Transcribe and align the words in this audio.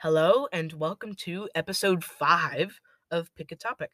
Hello 0.00 0.46
and 0.52 0.74
welcome 0.74 1.14
to 1.14 1.48
episode 1.54 2.04
five 2.04 2.78
of 3.10 3.34
Pick 3.34 3.50
a 3.50 3.56
Topic. 3.56 3.92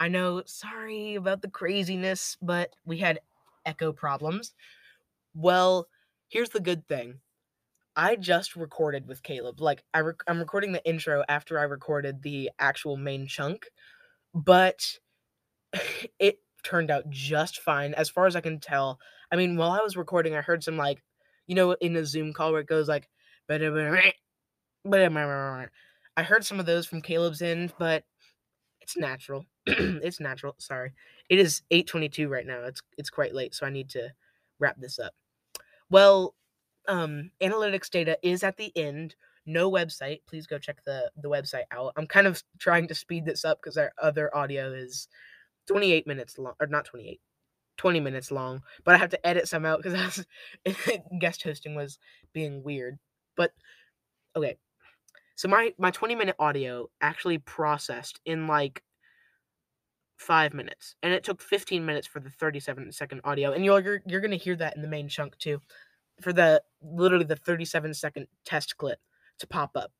I 0.00 0.08
know, 0.08 0.42
sorry 0.46 1.16
about 1.16 1.42
the 1.42 1.50
craziness, 1.50 2.38
but 2.40 2.74
we 2.86 2.96
had 2.96 3.20
echo 3.66 3.92
problems. 3.92 4.54
Well, 5.34 5.88
here's 6.28 6.48
the 6.48 6.60
good 6.60 6.88
thing. 6.88 7.20
I 7.94 8.16
just 8.16 8.56
recorded 8.56 9.06
with 9.06 9.22
Caleb. 9.22 9.60
Like 9.60 9.84
I 9.92 10.00
I'm 10.26 10.38
recording 10.38 10.72
the 10.72 10.84
intro 10.88 11.22
after 11.28 11.58
I 11.58 11.64
recorded 11.64 12.22
the 12.22 12.50
actual 12.58 12.96
main 12.96 13.26
chunk, 13.26 13.66
but 14.32 14.98
it 16.18 16.38
turned 16.64 16.90
out 16.90 17.10
just 17.10 17.60
fine 17.60 17.92
as 17.92 18.08
far 18.08 18.26
as 18.26 18.36
I 18.36 18.40
can 18.40 18.58
tell. 18.58 18.98
I 19.30 19.36
mean, 19.36 19.58
while 19.58 19.72
I 19.72 19.82
was 19.82 19.98
recording, 19.98 20.34
I 20.34 20.40
heard 20.40 20.64
some 20.64 20.78
like, 20.78 21.04
you 21.46 21.54
know, 21.54 21.72
in 21.72 21.94
a 21.94 22.06
Zoom 22.06 22.32
call 22.32 22.52
where 22.52 22.62
it 22.62 22.66
goes 22.66 22.88
like, 22.88 23.10
I 26.16 26.22
heard 26.22 26.44
some 26.44 26.60
of 26.60 26.66
those 26.66 26.86
from 26.86 27.02
Caleb's 27.02 27.42
end, 27.42 27.72
but 27.78 28.04
it's 28.80 28.96
natural. 28.96 29.44
it's 29.66 30.20
natural. 30.20 30.54
Sorry. 30.58 30.92
It 31.28 31.38
is 31.38 31.62
8:22 31.70 32.28
right 32.28 32.46
now. 32.46 32.62
It's 32.64 32.82
it's 32.96 33.10
quite 33.10 33.34
late, 33.34 33.54
so 33.54 33.66
I 33.66 33.70
need 33.70 33.90
to 33.90 34.10
wrap 34.58 34.76
this 34.78 34.98
up. 34.98 35.12
Well, 35.90 36.34
um 36.88 37.30
analytics 37.40 37.90
data 37.90 38.18
is 38.22 38.44
at 38.44 38.56
the 38.56 38.72
end. 38.76 39.16
No 39.44 39.70
website. 39.70 40.20
Please 40.28 40.46
go 40.46 40.58
check 40.58 40.84
the 40.84 41.10
the 41.16 41.28
website 41.28 41.64
out. 41.72 41.92
I'm 41.96 42.06
kind 42.06 42.26
of 42.26 42.42
trying 42.58 42.88
to 42.88 42.94
speed 42.94 43.24
this 43.26 43.44
up 43.44 43.58
because 43.60 43.76
our 43.76 43.92
other 44.00 44.34
audio 44.34 44.72
is 44.72 45.08
28 45.66 46.06
minutes 46.06 46.38
long 46.38 46.54
or 46.60 46.66
not 46.66 46.84
28 46.84 47.20
20 47.76 48.00
minutes 48.00 48.30
long 48.30 48.62
but 48.84 48.94
i 48.94 48.98
have 48.98 49.10
to 49.10 49.26
edit 49.26 49.48
some 49.48 49.66
out 49.66 49.82
because 49.82 50.24
guest 51.20 51.42
hosting 51.42 51.74
was 51.74 51.98
being 52.32 52.62
weird 52.62 52.98
but 53.36 53.52
okay 54.34 54.56
so 55.36 55.48
my 55.48 55.72
my 55.78 55.90
20 55.90 56.14
minute 56.14 56.34
audio 56.38 56.88
actually 57.00 57.38
processed 57.38 58.20
in 58.24 58.46
like 58.46 58.82
five 60.16 60.54
minutes 60.54 60.96
and 61.02 61.12
it 61.12 61.22
took 61.22 61.42
15 61.42 61.84
minutes 61.84 62.06
for 62.06 62.20
the 62.20 62.30
37 62.30 62.90
second 62.90 63.20
audio 63.22 63.52
and 63.52 63.64
you're 63.64 63.80
you're, 63.80 64.00
you're 64.06 64.20
gonna 64.20 64.36
hear 64.36 64.56
that 64.56 64.74
in 64.74 64.82
the 64.82 64.88
main 64.88 65.08
chunk 65.08 65.36
too 65.38 65.60
for 66.22 66.32
the 66.32 66.62
literally 66.82 67.26
the 67.26 67.36
37 67.36 67.92
second 67.92 68.26
test 68.44 68.76
clip 68.78 68.98
to 69.38 69.46
pop 69.46 69.76
up. 69.76 69.92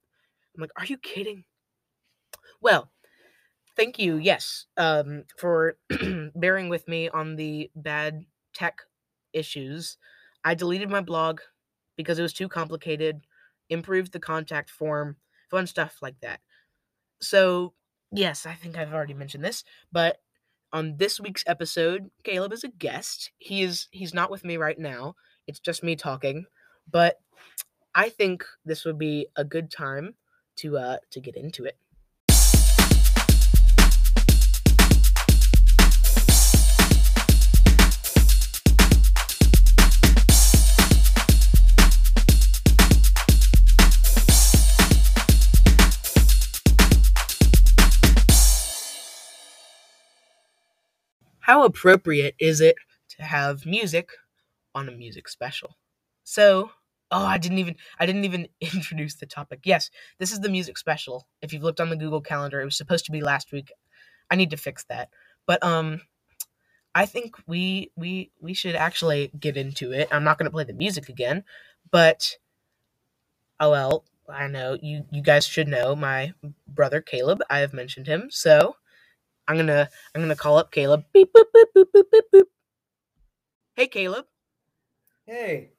I'm 0.55 0.63
like 0.63 0.71
are 0.77 0.87
you 0.87 0.97
kidding? 0.97 1.45
Well 2.63 2.91
thank 3.77 3.99
you 3.99 4.17
yes 4.17 4.65
um 4.79 5.25
for 5.39 5.77
bearing 6.35 6.71
with 6.71 6.89
me 6.89 7.11
on 7.11 7.37
the 7.37 7.71
bad 7.77 8.25
tech 8.55 8.81
issues. 9.35 9.99
I 10.45 10.55
deleted 10.55 10.89
my 10.89 11.03
blog 11.03 11.41
because 11.99 12.19
it 12.19 12.23
was 12.23 12.33
too 12.33 12.49
complicated 12.49 13.21
improved 13.69 14.13
the 14.13 14.21
contact 14.21 14.71
form 14.71 15.17
fun 15.51 15.67
stuff 15.67 15.99
like 16.03 16.19
that. 16.21 16.41
So 17.21 17.75
yes 18.13 18.47
i 18.47 18.55
think 18.55 18.79
i've 18.79 18.93
already 18.93 19.15
mentioned 19.15 19.45
this 19.45 19.65
but 19.91 20.19
on 20.73 20.97
this 20.97 21.21
week's 21.21 21.45
episode 21.47 22.11
caleb 22.25 22.53
is 22.53 22.65
a 22.65 22.69
guest. 22.69 23.31
He 23.39 23.63
is 23.63 23.89
he's 23.91 24.15
not 24.15 24.31
with 24.31 24.45
me 24.45 24.57
right 24.57 24.79
now. 24.79 25.15
It's 25.47 25.61
just 25.61 25.83
me 25.83 25.97
talking 25.97 26.47
but 26.91 27.17
i 27.95 28.09
think 28.09 28.45
this 28.65 28.85
would 28.85 28.99
be 28.99 29.27
a 29.37 29.45
good 29.45 29.71
time 29.71 30.15
to 30.57 30.79
uh 30.79 30.99
to 31.11 31.21
get 31.21 31.37
into 31.37 31.65
it 31.65 31.79
how 51.47 51.63
appropriate 51.63 52.35
is 52.41 52.61
it 52.61 52.75
to 53.11 53.23
have 53.23 53.65
music 53.65 54.11
on 54.75 54.89
a 54.89 54.93
music 54.93 55.29
special? 55.29 55.77
So, 56.25 56.73
oh, 57.13 57.25
I 57.25 57.39
didn't 57.39 57.59
even 57.59 57.77
I 58.01 58.07
didn't 58.07 58.25
even 58.25 58.49
introduce 58.61 59.15
the 59.15 59.27
topic. 59.27 59.61
Yes, 59.63 59.91
this 60.19 60.33
is 60.33 60.41
the 60.41 60.49
music 60.49 60.77
special. 60.77 61.29
If 61.43 61.53
you've 61.53 61.63
looked 61.63 61.81
on 61.81 61.89
the 61.89 61.95
Google 61.95 62.21
Calendar, 62.21 62.61
it 62.61 62.65
was 62.65 62.77
supposed 62.77 63.05
to 63.05 63.13
be 63.13 63.21
last 63.21 63.53
week. 63.53 63.73
I 64.29 64.35
need 64.35 64.51
to 64.51 64.57
fix 64.57 64.85
that. 64.89 65.11
But 65.47 65.63
um 65.63 66.01
I 66.97 67.07
think 67.07 67.37
we 67.47 67.93
we 67.95 68.33
we 68.41 68.53
should 68.53 68.75
actually 68.75 69.31
get 69.39 69.57
into 69.57 69.93
it. 69.93 70.09
I'm 70.11 70.25
not 70.25 70.39
going 70.39 70.47
to 70.47 70.53
play 70.53 70.65
the 70.65 70.73
music 70.73 71.09
again, 71.09 71.45
but 71.93 72.39
oh 73.61 73.71
well, 73.71 74.05
I 74.29 74.49
know 74.49 74.77
you 74.83 75.05
you 75.13 75.23
guys 75.23 75.47
should 75.47 75.69
know 75.69 75.95
my 75.95 76.35
brother 76.67 77.01
Caleb. 77.01 77.41
I 77.49 77.61
have 77.61 77.73
mentioned 77.73 78.09
him. 78.09 78.31
So, 78.31 78.75
I'm 79.49 79.57
gonna 79.57 79.89
I'm 80.15 80.21
gonna 80.21 80.37
call 80.37 80.59
up 80.59 80.73
Caleb. 80.73 81.05
Beep 81.13 81.33
boop 81.33 81.45
boop 81.55 81.65
boop 81.77 81.85
boop 81.95 82.03
boop 82.13 82.21
boop. 82.35 82.45
Hey 83.75 83.87
Caleb. 83.87 84.27
Hey. 85.27 85.73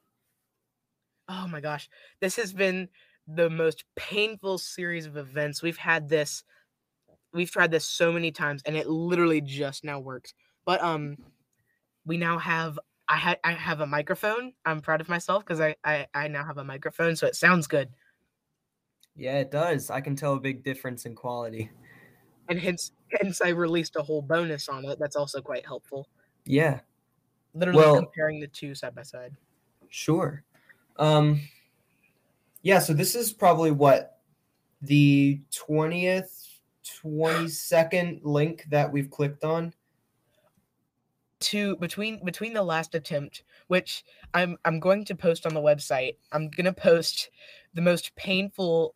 Oh 1.27 1.47
my 1.47 1.59
gosh. 1.59 1.89
This 2.21 2.35
has 2.37 2.53
been 2.53 2.87
the 3.27 3.49
most 3.49 3.83
painful 3.95 4.57
series 4.57 5.05
of 5.05 5.17
events. 5.17 5.61
We've 5.61 5.77
had 5.77 6.07
this 6.07 6.43
we've 7.33 7.51
tried 7.51 7.71
this 7.71 7.85
so 7.85 8.11
many 8.11 8.31
times 8.31 8.63
and 8.65 8.75
it 8.75 8.87
literally 8.87 9.41
just 9.41 9.83
now 9.83 9.99
works. 9.99 10.33
But 10.65 10.81
um 10.81 11.17
we 12.05 12.17
now 12.17 12.37
have 12.37 12.79
I 13.09 13.17
had 13.17 13.39
I 13.43 13.51
have 13.51 13.81
a 13.81 13.87
microphone. 13.87 14.53
I'm 14.65 14.81
proud 14.81 15.01
of 15.01 15.09
myself 15.09 15.43
because 15.43 15.59
I, 15.59 15.75
I 15.83 16.07
I 16.13 16.27
now 16.29 16.45
have 16.45 16.57
a 16.57 16.63
microphone 16.63 17.15
so 17.15 17.27
it 17.27 17.35
sounds 17.35 17.67
good. 17.67 17.89
Yeah, 19.15 19.39
it 19.39 19.51
does. 19.51 19.89
I 19.89 19.99
can 19.99 20.15
tell 20.15 20.35
a 20.35 20.39
big 20.39 20.63
difference 20.63 21.05
in 21.05 21.15
quality. 21.15 21.71
And 22.49 22.59
hence 22.59 22.91
hence 23.19 23.41
I 23.41 23.49
released 23.49 23.95
a 23.95 24.01
whole 24.01 24.21
bonus 24.21 24.69
on 24.69 24.85
it. 24.85 24.99
That's 24.99 25.15
also 25.15 25.41
quite 25.41 25.65
helpful. 25.65 26.07
Yeah. 26.45 26.79
Literally 27.53 27.79
Well- 27.79 27.95
comparing 27.97 28.39
the 28.39 28.47
two 28.47 28.75
side 28.75 28.95
by 28.95 29.03
side. 29.03 29.35
Sure. 29.89 30.43
Um 30.97 31.41
Yeah, 32.61 32.79
so 32.79 32.93
this 32.93 33.15
is 33.15 33.31
probably 33.33 33.71
what 33.71 34.19
the 34.81 35.41
20th 35.51 36.43
22nd 37.03 38.21
link 38.23 38.65
that 38.69 38.91
we've 38.91 39.09
clicked 39.09 39.43
on. 39.43 39.73
to 41.39 41.75
between 41.77 42.23
between 42.25 42.51
the 42.51 42.63
last 42.63 42.95
attempt 42.95 43.43
which 43.67 44.03
i'm 44.33 44.57
i'm 44.65 44.79
going 44.79 45.05
to 45.05 45.13
post 45.13 45.45
on 45.45 45.53
the 45.53 45.61
website 45.61 46.15
i'm 46.31 46.49
going 46.49 46.65
to 46.65 46.73
post 46.73 47.29
the 47.75 47.81
most 47.81 48.15
painful 48.15 48.95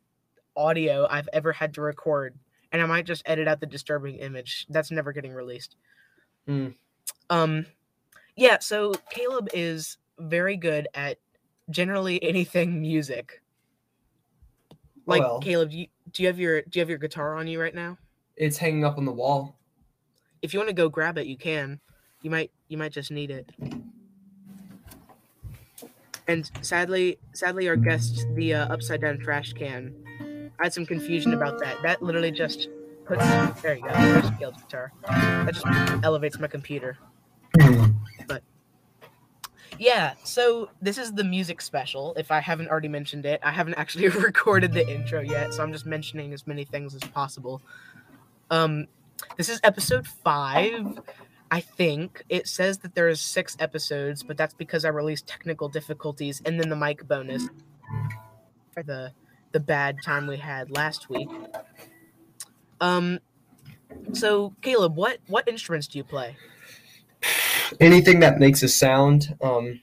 audio 0.55 1.05
i've 1.11 1.29
ever 1.33 1.51
had 1.51 1.71
to 1.71 1.81
record 1.81 2.35
and 2.71 2.81
i 2.81 2.85
might 2.85 3.05
just 3.05 3.21
edit 3.25 3.47
out 3.47 3.59
the 3.59 3.65
disturbing 3.65 4.15
image 4.17 4.65
that's 4.69 4.91
never 4.91 5.11
getting 5.11 5.33
released 5.33 5.75
Hmm. 6.47 6.69
um 7.29 7.65
yeah 8.35 8.57
so 8.59 8.93
caleb 9.11 9.49
is 9.53 9.97
very 10.19 10.57
good 10.57 10.87
at 10.93 11.17
generally 11.69 12.21
anything 12.31 12.81
music 12.81 13.41
like 15.05 15.21
Well. 15.21 15.39
caleb 15.39 15.69
do 15.71 15.77
you, 15.79 15.87
do 16.11 16.23
you 16.23 16.27
have 16.27 16.39
your 16.39 16.61
do 16.63 16.79
you 16.79 16.81
have 16.81 16.89
your 16.89 16.97
guitar 16.99 17.35
on 17.35 17.47
you 17.47 17.59
right 17.61 17.75
now 17.75 17.97
It's 18.37 18.57
hanging 18.57 18.83
up 18.85 18.97
on 18.97 19.05
the 19.05 19.11
wall. 19.11 19.55
if 20.41 20.53
you 20.53 20.59
want 20.59 20.69
to 20.69 20.73
go 20.75 20.89
grab 20.89 21.17
it 21.17 21.27
you 21.27 21.37
can 21.37 21.79
you 22.21 22.29
might 22.31 22.51
you 22.67 22.77
might 22.77 22.91
just 22.91 23.11
need 23.11 23.29
it 23.31 23.49
and 26.27 26.49
sadly 26.61 27.17
sadly 27.33 27.67
our 27.67 27.75
guest 27.75 28.25
the 28.35 28.53
uh, 28.53 28.67
upside 28.73 29.01
down 29.01 29.17
trash 29.19 29.53
can 29.53 29.93
i 30.61 30.65
had 30.65 30.73
some 30.73 30.85
confusion 30.85 31.33
about 31.33 31.59
that. 31.59 31.81
That 31.81 32.01
literally 32.01 32.31
just 32.31 32.69
puts 33.05 33.25
there 33.61 33.75
you 33.75 33.81
go 33.81 33.89
Caleb's 33.89 34.61
guitar. 34.61 34.93
That 35.07 35.53
just 35.53 35.65
elevates 36.03 36.39
my 36.39 36.47
computer. 36.47 36.97
But 38.27 38.43
yeah 39.79 40.13
so 40.23 40.69
this 40.81 40.97
is 40.97 41.13
the 41.13 41.23
music 41.23 41.61
special 41.61 42.13
if 42.15 42.29
i 42.29 42.39
haven't 42.39 42.69
already 42.69 42.87
mentioned 42.87 43.25
it. 43.25 43.39
I 43.43 43.51
haven't 43.51 43.73
actually 43.75 44.07
recorded 44.29 44.71
the 44.71 44.87
intro 44.87 45.21
yet 45.21 45.53
so 45.53 45.63
i'm 45.63 45.73
just 45.73 45.85
mentioning 45.85 46.31
as 46.33 46.45
many 46.45 46.63
things 46.63 46.93
as 46.93 47.01
possible. 47.01 47.61
Um 48.51 48.87
this 49.37 49.49
is 49.49 49.59
episode 49.63 50.05
five 50.07 50.99
i 51.49 51.59
think. 51.59 52.23
It 52.29 52.47
says 52.47 52.77
that 52.79 52.93
there 52.93 53.09
is 53.09 53.19
six 53.19 53.57
episodes 53.59 54.21
but 54.21 54.37
that's 54.37 54.53
because 54.53 54.85
i 54.85 54.89
released 54.89 55.25
technical 55.25 55.67
difficulties 55.69 56.41
and 56.45 56.59
then 56.59 56.69
the 56.69 56.75
mic 56.75 57.07
bonus 57.07 57.49
for 58.73 58.83
the 58.83 59.11
the 59.51 59.59
bad 59.59 59.97
time 60.03 60.27
we 60.27 60.37
had 60.37 60.69
last 60.71 61.09
week 61.09 61.29
um 62.79 63.19
so 64.13 64.53
caleb 64.61 64.95
what 64.95 65.17
what 65.27 65.47
instruments 65.47 65.87
do 65.87 65.97
you 65.97 66.03
play 66.03 66.35
Anything 67.79 68.19
that 68.21 68.39
makes 68.39 68.63
a 68.63 68.67
sound. 68.67 69.35
Um 69.41 69.79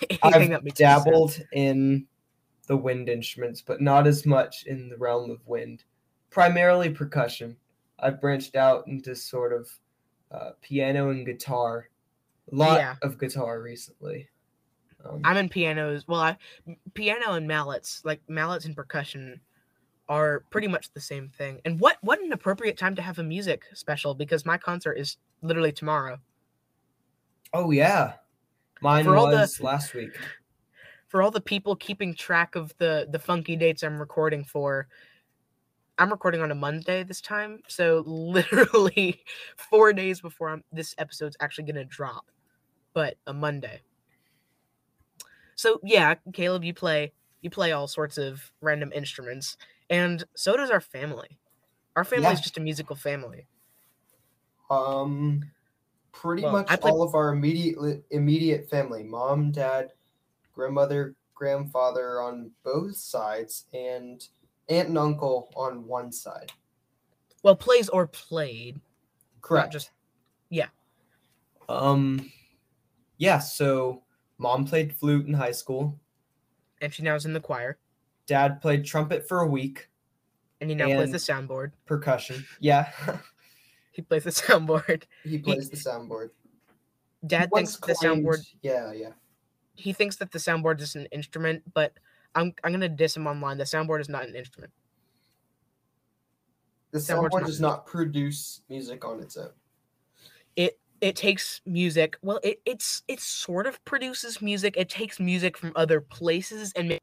Anything 0.22 0.50
that 0.50 0.58
I've 0.58 0.64
makes 0.64 0.80
a 0.80 0.84
sound. 0.84 1.04
dabbled 1.04 1.40
in 1.52 2.06
the 2.66 2.76
wind 2.76 3.08
instruments, 3.08 3.60
but 3.62 3.80
not 3.80 4.06
as 4.06 4.24
much 4.24 4.64
in 4.66 4.88
the 4.88 4.96
realm 4.96 5.30
of 5.30 5.46
wind. 5.46 5.84
Primarily 6.30 6.90
percussion. 6.90 7.56
I've 7.98 8.20
branched 8.20 8.56
out 8.56 8.86
into 8.86 9.14
sort 9.16 9.52
of 9.52 9.68
uh, 10.30 10.50
piano 10.60 11.10
and 11.10 11.26
guitar. 11.26 11.88
A 12.52 12.54
lot 12.54 12.78
Yeah. 12.78 12.94
of 13.02 13.18
guitar 13.18 13.60
recently. 13.60 14.28
Um, 15.04 15.20
I'm 15.24 15.36
in 15.36 15.48
pianos. 15.48 16.06
Well, 16.06 16.20
I 16.20 16.36
piano 16.94 17.32
and 17.32 17.46
mallets, 17.46 18.02
like 18.04 18.20
mallets 18.28 18.64
and 18.64 18.76
percussion, 18.76 19.40
are 20.08 20.44
pretty 20.50 20.68
much 20.68 20.92
the 20.92 21.00
same 21.00 21.28
thing. 21.36 21.60
And 21.64 21.78
what 21.80 21.96
what 22.02 22.20
an 22.20 22.32
appropriate 22.32 22.76
time 22.76 22.94
to 22.96 23.02
have 23.02 23.18
a 23.18 23.22
music 23.22 23.64
special 23.74 24.14
because 24.14 24.44
my 24.44 24.58
concert 24.58 24.94
is 24.94 25.16
literally 25.42 25.72
tomorrow. 25.72 26.18
Oh 27.52 27.70
yeah, 27.70 28.14
mine 28.80 29.04
For 29.04 29.16
all 29.16 29.30
the- 29.30 29.36
was 29.36 29.60
last 29.60 29.94
week. 29.94 30.10
For 31.08 31.20
all 31.20 31.30
the 31.30 31.42
people 31.42 31.76
keeping 31.76 32.14
track 32.14 32.54
of 32.56 32.72
the 32.78 33.06
the 33.10 33.18
funky 33.18 33.54
dates 33.54 33.82
I'm 33.82 33.98
recording 33.98 34.44
for, 34.44 34.88
I'm 35.98 36.10
recording 36.10 36.40
on 36.40 36.50
a 36.50 36.54
Monday 36.54 37.02
this 37.02 37.20
time, 37.20 37.60
so 37.68 38.02
literally 38.06 39.22
four 39.58 39.92
days 39.92 40.22
before 40.22 40.48
I'm, 40.48 40.64
this 40.72 40.94
episode's 40.96 41.36
actually 41.40 41.64
gonna 41.64 41.84
drop, 41.84 42.30
but 42.94 43.18
a 43.26 43.32
Monday. 43.34 43.82
So 45.62 45.78
yeah, 45.84 46.16
Caleb, 46.32 46.64
you 46.64 46.74
play 46.74 47.12
you 47.40 47.48
play 47.48 47.70
all 47.70 47.86
sorts 47.86 48.18
of 48.18 48.50
random 48.60 48.90
instruments, 48.92 49.56
and 49.90 50.24
so 50.34 50.56
does 50.56 50.70
our 50.70 50.80
family. 50.80 51.38
Our 51.94 52.02
family 52.02 52.32
is 52.32 52.40
just 52.40 52.58
a 52.58 52.60
musical 52.60 52.96
family. 52.96 53.46
Um, 54.70 55.44
pretty 56.10 56.42
Well, 56.42 56.50
much 56.50 56.66
I 56.68 56.74
played- 56.74 56.90
all 56.90 57.02
of 57.04 57.14
our 57.14 57.28
immediate 57.32 58.02
immediate 58.10 58.68
family, 58.68 59.04
mom, 59.04 59.52
dad, 59.52 59.92
grandmother, 60.52 61.14
grandfather 61.32 62.20
on 62.20 62.50
both 62.64 62.96
sides, 62.96 63.66
and 63.72 64.26
aunt 64.68 64.88
and 64.88 64.98
uncle 64.98 65.52
on 65.54 65.86
one 65.86 66.10
side. 66.10 66.50
Well, 67.44 67.54
plays 67.54 67.88
or 67.88 68.08
played. 68.08 68.80
Correct. 69.42 69.72
just- 69.72 69.92
yeah. 70.50 70.70
Um, 71.68 72.32
yeah. 73.18 73.38
So 73.38 74.02
mom 74.42 74.66
played 74.66 74.94
flute 74.94 75.26
in 75.26 75.32
high 75.32 75.52
school. 75.52 75.98
and 76.80 76.92
she 76.92 77.02
now 77.02 77.14
is 77.14 77.24
in 77.24 77.32
the 77.32 77.40
choir, 77.40 77.78
Dad 78.26 78.60
played 78.60 78.84
trumpet 78.84 79.26
for 79.26 79.40
a 79.40 79.46
week. 79.46 79.88
and 80.60 80.68
he 80.68 80.76
now 80.76 80.86
plays 80.86 81.12
the 81.12 81.18
soundboard. 81.18 81.72
Percussion. 81.86 82.44
Yeah. 82.60 82.90
He 83.94 84.00
plays 84.00 84.24
the 84.24 84.30
soundboard. 84.30 85.02
he 85.22 85.36
plays 85.36 85.68
the 85.68 85.76
soundboard. 85.76 86.30
Dad 87.26 87.50
thinks 87.54 87.76
the 87.76 87.92
soundboard. 87.92 88.42
Yeah, 88.62 88.90
yeah. 88.94 89.10
He 89.74 89.92
thinks 89.92 90.16
that 90.16 90.32
the 90.32 90.38
soundboard 90.38 90.80
is 90.80 90.94
an 90.94 91.04
instrument, 91.12 91.62
but 91.74 91.92
I'm 92.34 92.54
I'm 92.64 92.72
gonna 92.72 92.88
diss 92.88 93.14
him 93.14 93.26
online. 93.26 93.58
The 93.58 93.64
soundboard 93.64 94.00
is 94.00 94.08
not 94.08 94.26
an 94.26 94.34
instrument. 94.34 94.72
The 96.92 97.00
soundboard 97.00 97.40
not 97.40 97.46
does 97.46 97.60
not 97.60 97.86
produce 97.86 98.62
music 98.70 99.04
on 99.04 99.20
its 99.20 99.36
own. 99.36 99.50
It 101.02 101.16
takes 101.16 101.60
music. 101.66 102.16
Well, 102.22 102.38
it 102.44 102.62
it's 102.64 103.02
it 103.08 103.20
sort 103.20 103.66
of 103.66 103.84
produces 103.84 104.40
music. 104.40 104.76
It 104.76 104.88
takes 104.88 105.18
music 105.18 105.58
from 105.58 105.72
other 105.74 106.00
places 106.00 106.72
and 106.76 106.88
ma- 106.90 106.98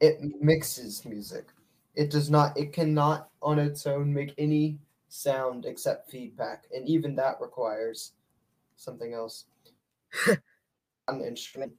It 0.00 0.20
mixes 0.42 1.04
music. 1.04 1.46
It 1.94 2.10
does 2.10 2.28
not. 2.30 2.58
It 2.58 2.72
cannot 2.72 3.30
on 3.40 3.60
its 3.60 3.86
own 3.86 4.12
make 4.12 4.34
any 4.38 4.80
sound 5.08 5.66
except 5.66 6.10
feedback, 6.10 6.66
and 6.74 6.88
even 6.88 7.14
that 7.16 7.40
requires 7.40 8.12
something 8.76 9.14
else. 9.14 9.46
An 11.08 11.20
instrument. 11.22 11.74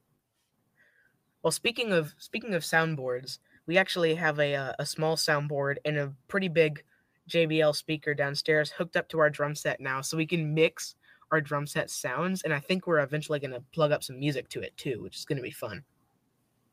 Well, 1.42 1.50
speaking 1.50 1.92
of 1.92 2.14
speaking 2.18 2.54
of 2.54 2.62
soundboards, 2.62 3.38
we 3.66 3.76
actually 3.76 4.14
have 4.14 4.38
a 4.40 4.54
uh, 4.54 4.72
a 4.78 4.86
small 4.86 5.16
soundboard 5.16 5.76
and 5.84 5.98
a 5.98 6.14
pretty 6.28 6.48
big 6.48 6.84
JBL 7.28 7.74
speaker 7.74 8.14
downstairs 8.14 8.70
hooked 8.72 8.96
up 8.96 9.08
to 9.10 9.18
our 9.18 9.30
drum 9.30 9.54
set 9.54 9.80
now, 9.80 10.00
so 10.00 10.16
we 10.16 10.26
can 10.26 10.54
mix 10.54 10.94
our 11.30 11.40
drum 11.40 11.66
set 11.66 11.90
sounds. 11.90 12.42
And 12.42 12.52
I 12.52 12.60
think 12.60 12.86
we're 12.86 13.00
eventually 13.00 13.38
gonna 13.38 13.62
plug 13.72 13.92
up 13.92 14.02
some 14.02 14.18
music 14.18 14.48
to 14.50 14.60
it 14.60 14.76
too, 14.76 15.02
which 15.02 15.16
is 15.16 15.24
gonna 15.24 15.42
be 15.42 15.50
fun. 15.50 15.84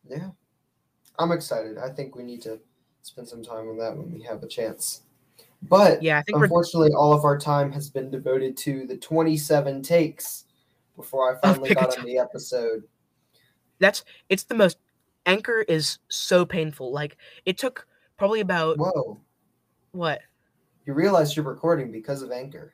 Yeah, 0.10 0.30
I'm 1.20 1.32
excited. 1.32 1.78
I 1.78 1.90
think 1.90 2.16
we 2.16 2.24
need 2.24 2.42
to 2.44 2.60
spend 3.04 3.28
some 3.28 3.44
time 3.44 3.68
on 3.70 3.78
that 3.78 3.96
when 3.96 4.12
we 4.12 4.22
have 4.24 4.44
a 4.44 4.48
chance. 4.48 5.02
But 5.64 6.02
Yeah, 6.02 6.20
I 6.20 6.24
think 6.24 6.42
unfortunately, 6.42 6.92
all 6.94 7.14
of 7.14 7.24
our 7.24 7.38
time 7.38 7.72
has 7.72 7.90
been 7.90 8.10
devoted 8.10 8.58
to 8.58 8.88
the 8.88 8.98
27 8.98 9.82
takes 9.84 10.46
before 10.96 11.36
I 11.36 11.40
finally 11.44 11.74
got 11.74 11.98
on 11.98 12.06
the 12.06 12.18
episode. 12.18 12.84
that's 13.80 14.04
it's 14.30 14.44
the 14.44 14.56
most. 14.56 14.78
Anchor 15.28 15.62
is 15.68 16.00
so 16.10 16.46
painful. 16.46 16.92
Like 16.92 17.18
it 17.46 17.58
took 17.58 17.88
probably 18.18 18.40
about 18.40 18.78
Whoa! 18.78 19.20
what 19.92 20.22
You 20.86 20.94
realize 20.94 21.36
you're 21.36 21.46
recording 21.46 21.92
because 21.92 22.24
of 22.24 22.32
Anchor. 22.32 22.74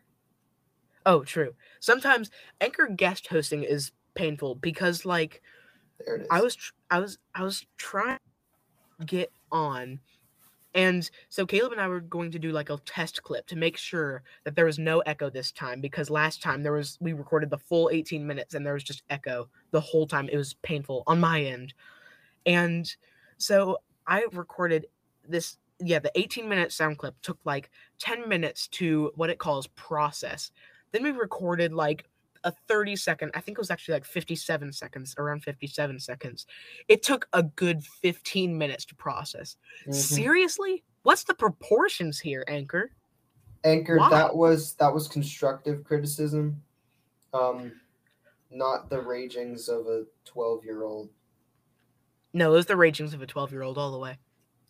Oh, 1.07 1.23
true. 1.23 1.55
Sometimes 1.79 2.31
Anchor 2.61 2.89
guest 2.95 3.27
hosting 3.27 3.63
is 3.63 3.93
painful 4.15 4.55
because 4.55 5.05
like 5.05 5.41
There 6.05 6.17
it 6.17 6.21
is. 6.23 6.27
I 6.31 6.41
was 6.41 6.55
tr- 6.55 6.73
I 6.91 6.99
was 6.99 7.19
I 7.35 7.43
was 7.43 7.65
trying 7.77 8.19
to 8.99 9.05
get 9.07 9.31
on 9.51 10.01
and 10.75 11.09
so 11.29 11.45
Caleb 11.45 11.73
and 11.73 11.81
I 11.81 11.87
were 11.89 12.01
going 12.01 12.31
to 12.31 12.39
do 12.39 12.51
like 12.51 12.69
a 12.69 12.77
test 12.85 13.23
clip 13.23 13.47
to 13.47 13.57
make 13.57 13.77
sure 13.77 14.23
that 14.45 14.55
there 14.55 14.65
was 14.65 14.79
no 14.79 14.99
echo 15.01 15.29
this 15.29 15.51
time 15.51 15.81
because 15.81 16.09
last 16.11 16.43
time 16.43 16.63
there 16.63 16.73
was 16.73 16.97
we 17.01 17.13
recorded 17.13 17.49
the 17.51 17.59
full 17.59 17.89
18 17.91 18.27
minutes 18.27 18.55
and 18.55 18.65
there 18.65 18.75
was 18.75 18.83
just 18.85 19.03
echo 19.09 19.49
the 19.71 19.81
whole 19.81 20.07
time. 20.07 20.29
It 20.31 20.37
was 20.37 20.55
painful 20.63 21.03
on 21.07 21.19
my 21.19 21.41
end. 21.43 21.73
And 22.45 22.93
so 23.37 23.79
I 24.07 24.25
recorded 24.33 24.87
this 25.27 25.57
yeah, 25.79 25.99
the 25.99 26.11
18 26.19 26.49
minute 26.49 26.71
sound 26.71 26.97
clip 26.97 27.15
took 27.21 27.39
like 27.45 27.69
10 27.99 28.29
minutes 28.29 28.67
to 28.69 29.11
what 29.15 29.29
it 29.29 29.39
calls 29.39 29.67
process. 29.67 30.51
Then 30.91 31.03
we 31.03 31.11
recorded 31.11 31.73
like 31.73 32.05
a 32.43 32.51
30 32.67 32.95
second, 32.95 33.31
I 33.33 33.41
think 33.41 33.57
it 33.57 33.61
was 33.61 33.71
actually 33.71 33.95
like 33.95 34.05
57 34.05 34.71
seconds, 34.71 35.15
around 35.17 35.43
57 35.43 35.99
seconds. 35.99 36.45
It 36.87 37.03
took 37.03 37.27
a 37.33 37.43
good 37.43 37.83
15 37.83 38.57
minutes 38.57 38.85
to 38.85 38.95
process. 38.95 39.57
Mhm. 39.85 39.93
Seriously? 39.93 40.83
What's 41.03 41.23
the 41.23 41.33
proportions 41.33 42.19
here, 42.19 42.43
Anchor? 42.47 42.91
Anchor, 43.63 43.97
Why? 43.97 44.09
that 44.09 44.35
was 44.35 44.75
that 44.75 44.93
was 44.93 45.07
constructive 45.07 45.83
criticism, 45.83 46.63
um, 47.33 47.71
not 48.51 48.89
the 48.89 49.01
ragings 49.01 49.67
of 49.67 49.87
a 49.87 50.05
12 50.25 50.63
year 50.63 50.83
old. 50.83 51.09
No, 52.33 52.51
it 52.53 52.55
was 52.55 52.65
the 52.67 52.77
ragings 52.77 53.13
of 53.13 53.21
a 53.21 53.25
12 53.25 53.51
year 53.51 53.63
old 53.63 53.77
all 53.77 53.91
the 53.91 53.97
way. 53.97 54.17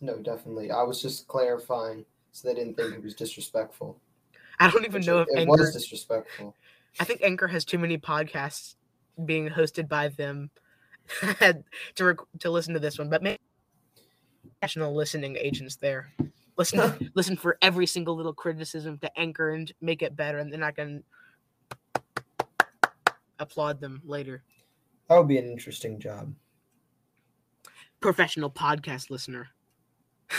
No, 0.00 0.18
definitely. 0.18 0.70
I 0.70 0.82
was 0.82 1.02
just 1.02 1.28
clarifying 1.28 2.06
so 2.32 2.48
they 2.48 2.54
didn't 2.54 2.76
think 2.76 2.94
it 2.94 3.02
was 3.02 3.14
disrespectful. 3.14 4.00
I 4.60 4.70
don't 4.70 4.84
even 4.84 5.02
know 5.02 5.20
if 5.20 5.28
it 5.30 5.38
Anchor. 5.38 5.50
was 5.50 5.72
disrespectful. 5.72 6.54
I 6.98 7.04
think 7.04 7.22
Anchor 7.22 7.46
has 7.48 7.64
too 7.64 7.78
many 7.78 7.98
podcasts 7.98 8.74
being 9.24 9.48
hosted 9.48 9.88
by 9.88 10.08
them 10.08 10.50
to 11.94 12.04
rec- 12.04 12.16
to 12.40 12.50
listen 12.50 12.74
to 12.74 12.80
this 12.80 12.98
one, 12.98 13.08
but 13.08 13.22
maybe 13.22 13.38
national 14.62 14.94
listening 14.94 15.36
agents 15.36 15.76
there. 15.76 16.12
Listen, 16.56 17.10
listen 17.14 17.36
for 17.36 17.56
every 17.62 17.86
single 17.86 18.16
little 18.16 18.34
criticism 18.34 18.98
to 18.98 19.18
Anchor 19.18 19.50
and 19.50 19.72
make 19.80 20.02
it 20.02 20.16
better, 20.16 20.38
and 20.38 20.52
then 20.52 20.62
I 20.62 20.72
can 20.72 21.04
applaud 23.38 23.80
them 23.80 24.02
later. 24.04 24.42
That 25.08 25.18
would 25.18 25.28
be 25.28 25.38
an 25.38 25.50
interesting 25.50 25.98
job. 25.98 26.34
Professional 28.00 28.50
podcast 28.50 29.10
listener. 29.10 29.48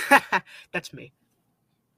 That's 0.72 0.94
me. 0.94 1.14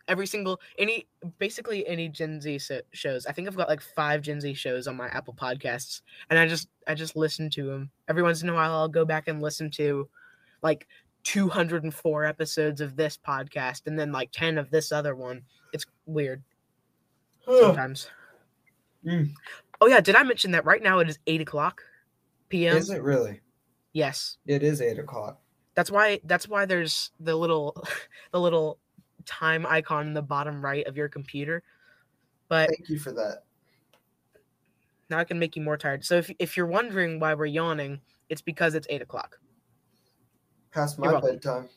Every 0.08 0.26
single 0.28 0.60
any 0.78 1.08
basically 1.40 1.86
any 1.88 2.10
Gen 2.10 2.42
Z 2.42 2.60
so- 2.60 2.82
shows. 2.92 3.26
I 3.26 3.32
think 3.32 3.48
I've 3.48 3.56
got 3.56 3.70
like 3.70 3.82
five 3.82 4.22
Gen 4.22 4.42
Z 4.42 4.54
shows 4.56 4.88
on 4.88 4.96
my 4.98 5.08
Apple 5.08 5.34
Podcasts, 5.34 6.02
and 6.30 6.38
I 6.40 6.48
just 6.48 6.68
I 6.88 6.94
just 6.96 7.16
listen 7.16 7.50
to 7.52 7.66
them 7.66 7.92
every 8.08 8.24
once 8.24 8.42
in 8.44 8.50
a 8.50 8.54
while. 8.54 8.72
I'll 8.74 8.88
go 8.90 9.06
back 9.06 9.28
and 9.28 9.42
listen 9.42 9.70
to 9.72 10.08
like 10.62 10.88
204 11.24 12.26
episodes 12.26 12.82
of 12.82 12.96
this 12.96 13.18
podcast, 13.18 13.84
and 13.88 13.98
then 13.98 14.12
like 14.12 14.32
10 14.32 14.58
of 14.58 14.70
this 14.72 14.92
other 14.92 15.16
one. 15.16 15.44
It's 15.74 15.86
weird 16.06 16.44
sometimes. 17.46 18.08
Mm. 19.06 19.34
Oh 19.80 19.88
yeah, 19.88 20.00
did 20.02 20.16
I 20.16 20.24
mention 20.24 20.52
that 20.52 20.66
right 20.66 20.82
now 20.84 21.00
it 21.00 21.10
is 21.10 21.18
eight 21.28 21.42
o'clock 21.42 21.82
p.m. 22.50 22.78
Is 22.78 22.90
it 22.90 23.02
really? 23.02 23.42
Yes, 23.94 24.38
It 24.46 24.64
is 24.64 24.82
eight 24.82 25.00
o'clock. 25.00 25.40
that's 25.76 25.90
why 25.92 26.20
that's 26.26 26.48
why 26.48 26.66
there's 26.66 27.12
the 27.20 27.36
little 27.36 27.84
the 28.32 28.40
little 28.40 28.78
time 29.22 29.66
icon 29.66 30.08
in 30.08 30.14
the 30.14 30.22
bottom 30.22 30.64
right 30.64 30.86
of 30.88 30.98
your 30.98 31.10
computer. 31.10 31.64
But 32.48 32.70
Thank 32.70 32.90
you 32.90 33.00
for 33.00 33.12
that. 33.14 33.44
now 35.10 35.18
I 35.18 35.24
can 35.24 35.40
make 35.40 35.56
you 35.56 35.62
more 35.62 35.78
tired. 35.78 36.04
So 36.06 36.18
if 36.18 36.32
if 36.40 36.58
you're 36.58 36.66
wondering 36.66 37.20
why 37.20 37.34
we're 37.34 37.46
yawning, 37.46 38.02
it's 38.30 38.42
because 38.42 38.76
it's 38.76 38.88
eight 38.90 39.02
o'clock. 39.02 39.40
Past 40.72 41.00
my 41.00 41.20
bedtime. 41.20 41.70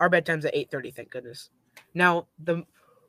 Our 0.00 0.08
bedtime's 0.08 0.44
at 0.44 0.54
eight 0.54 0.70
thirty. 0.70 0.90
Thank 0.90 1.10
goodness. 1.10 1.50
Now 1.94 2.28
the 2.38 2.64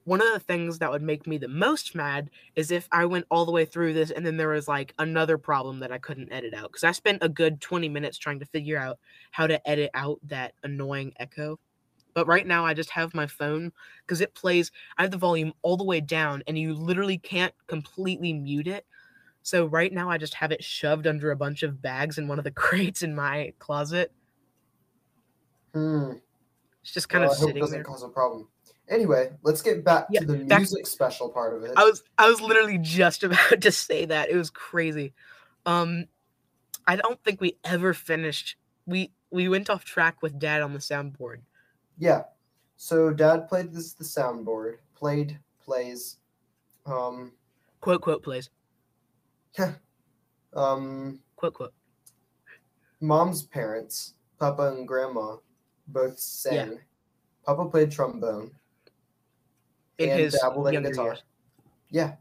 one 0.06 0.22
of 0.22 0.32
the 0.34 0.40
things 0.40 0.78
that 0.80 0.92
would 0.92 1.02
make 1.02 1.25
me 1.25 1.38
the 1.38 1.48
most 1.48 1.96
mad 1.96 2.30
is 2.56 2.70
if 2.70 2.88
I 2.92 3.06
went 3.06 3.25
all 3.32 3.44
the 3.44 3.52
way 3.52 3.66
through 3.66 3.94
this 3.94 4.12
and 4.12 4.24
then 4.25 4.38
there 4.38 4.50
was 4.50 4.68
like 4.68 4.94
another 5.00 5.38
problem 5.38 5.80
that 5.80 5.92
I 5.92 5.98
couldn't 5.98 6.32
edit 6.32 6.54
out 6.54 6.72
because 6.72 6.84
I 6.84 6.92
spent 6.92 7.24
a 7.24 7.30
good 7.30 7.60
20 7.60 7.90
minutes 7.90 8.20
trying 8.20 8.40
to 8.40 8.46
figure 8.46 8.78
out 8.78 9.00
how 9.32 9.48
to 9.48 9.68
edit 9.68 9.90
out 9.96 10.20
that 10.24 10.54
annoying 10.64 11.14
echo. 11.18 11.60
But 12.16 12.28
right 12.28 12.48
now 12.48 12.66
I 12.66 12.74
just 12.74 12.90
have 12.92 13.14
my 13.14 13.28
phone 13.28 13.72
because 14.04 14.22
it 14.22 14.34
plays, 14.34 14.72
I 14.98 15.04
have 15.04 15.12
the 15.12 15.18
volume 15.18 15.54
all 15.62 15.76
the 15.78 15.84
way 15.84 16.00
down 16.00 16.42
and 16.48 16.58
you 16.58 16.74
literally 16.74 17.18
can't 17.20 17.54
completely 17.68 18.32
mute 18.34 18.68
it. 18.68 18.86
So 19.44 19.66
right 19.68 19.92
now 19.94 20.10
I 20.10 20.18
just 20.18 20.34
have 20.36 20.52
it 20.54 20.64
shoved 20.64 21.06
under 21.06 21.32
a 21.32 21.36
bunch 21.36 21.62
of 21.62 21.82
bags 21.82 22.18
in 22.18 22.28
one 22.30 22.38
of 22.40 22.46
the 22.46 22.52
crates 22.66 23.04
in 23.04 23.14
my 23.14 23.54
closet. 23.60 24.12
Hmm. 25.74 26.14
It's 26.82 26.94
just 26.94 27.10
kind 27.10 27.24
Well, 27.24 27.32
of 27.32 27.38
I 27.38 27.40
hope 27.40 27.44
it 27.44 27.52
sitting 27.52 27.62
doesn't 27.62 27.78
there. 27.78 27.84
cause 27.84 28.02
a 28.04 28.08
problem. 28.08 28.48
Anyway, 28.88 29.32
let's 29.44 29.62
get 29.62 29.84
back 29.84 30.08
Yeah, 30.10 30.22
to 30.22 30.26
the 30.26 30.38
back- 30.46 30.60
music 30.60 30.88
special 30.88 31.28
part 31.30 31.54
of 31.56 31.64
it. 31.64 31.74
I 31.76 31.84
was 31.84 32.02
I 32.18 32.30
was 32.30 32.40
literally 32.40 32.78
just 32.78 33.24
about 33.26 33.60
to 33.60 33.72
say 33.74 34.06
that. 34.06 34.30
It 34.30 34.38
was 34.38 34.50
crazy. 34.50 35.14
Um 35.66 36.06
I 36.88 36.96
don't 36.96 37.22
think 37.26 37.42
we 37.42 37.58
ever 37.66 37.94
finished. 37.94 38.56
We 38.86 39.12
we 39.32 39.50
went 39.50 39.70
off 39.70 39.84
track 39.84 40.22
with 40.22 40.40
dad 40.40 40.62
on 40.62 40.72
the 40.72 40.80
soundboard. 40.80 41.40
Yeah. 41.98 42.24
So 42.78 43.12
dad 43.12 43.48
played 43.48 43.72
this 43.74 43.94
the 43.94 44.04
soundboard. 44.04 44.78
Played 44.96 45.40
plays. 45.64 46.18
Um 46.86 47.32
Quote 47.82 48.02
quote 48.02 48.24
plays. 48.24 48.50
um 50.54 51.20
Quote 51.36 51.54
quote. 51.54 51.74
mom's 53.02 53.44
parents, 53.44 54.14
Papa 54.40 54.74
and 54.74 54.88
Grandma, 54.88 55.38
both 55.88 56.18
sang. 56.20 56.80
Papa 57.46 57.66
played 57.70 57.92
trombone 57.92 58.52
In 60.00 60.10
and 60.10 60.20
his 60.20 60.34
dabbled 60.42 60.74
in 60.74 60.84
guitar. 60.84 61.06
years. 61.08 61.24
Yeah. 61.92 62.16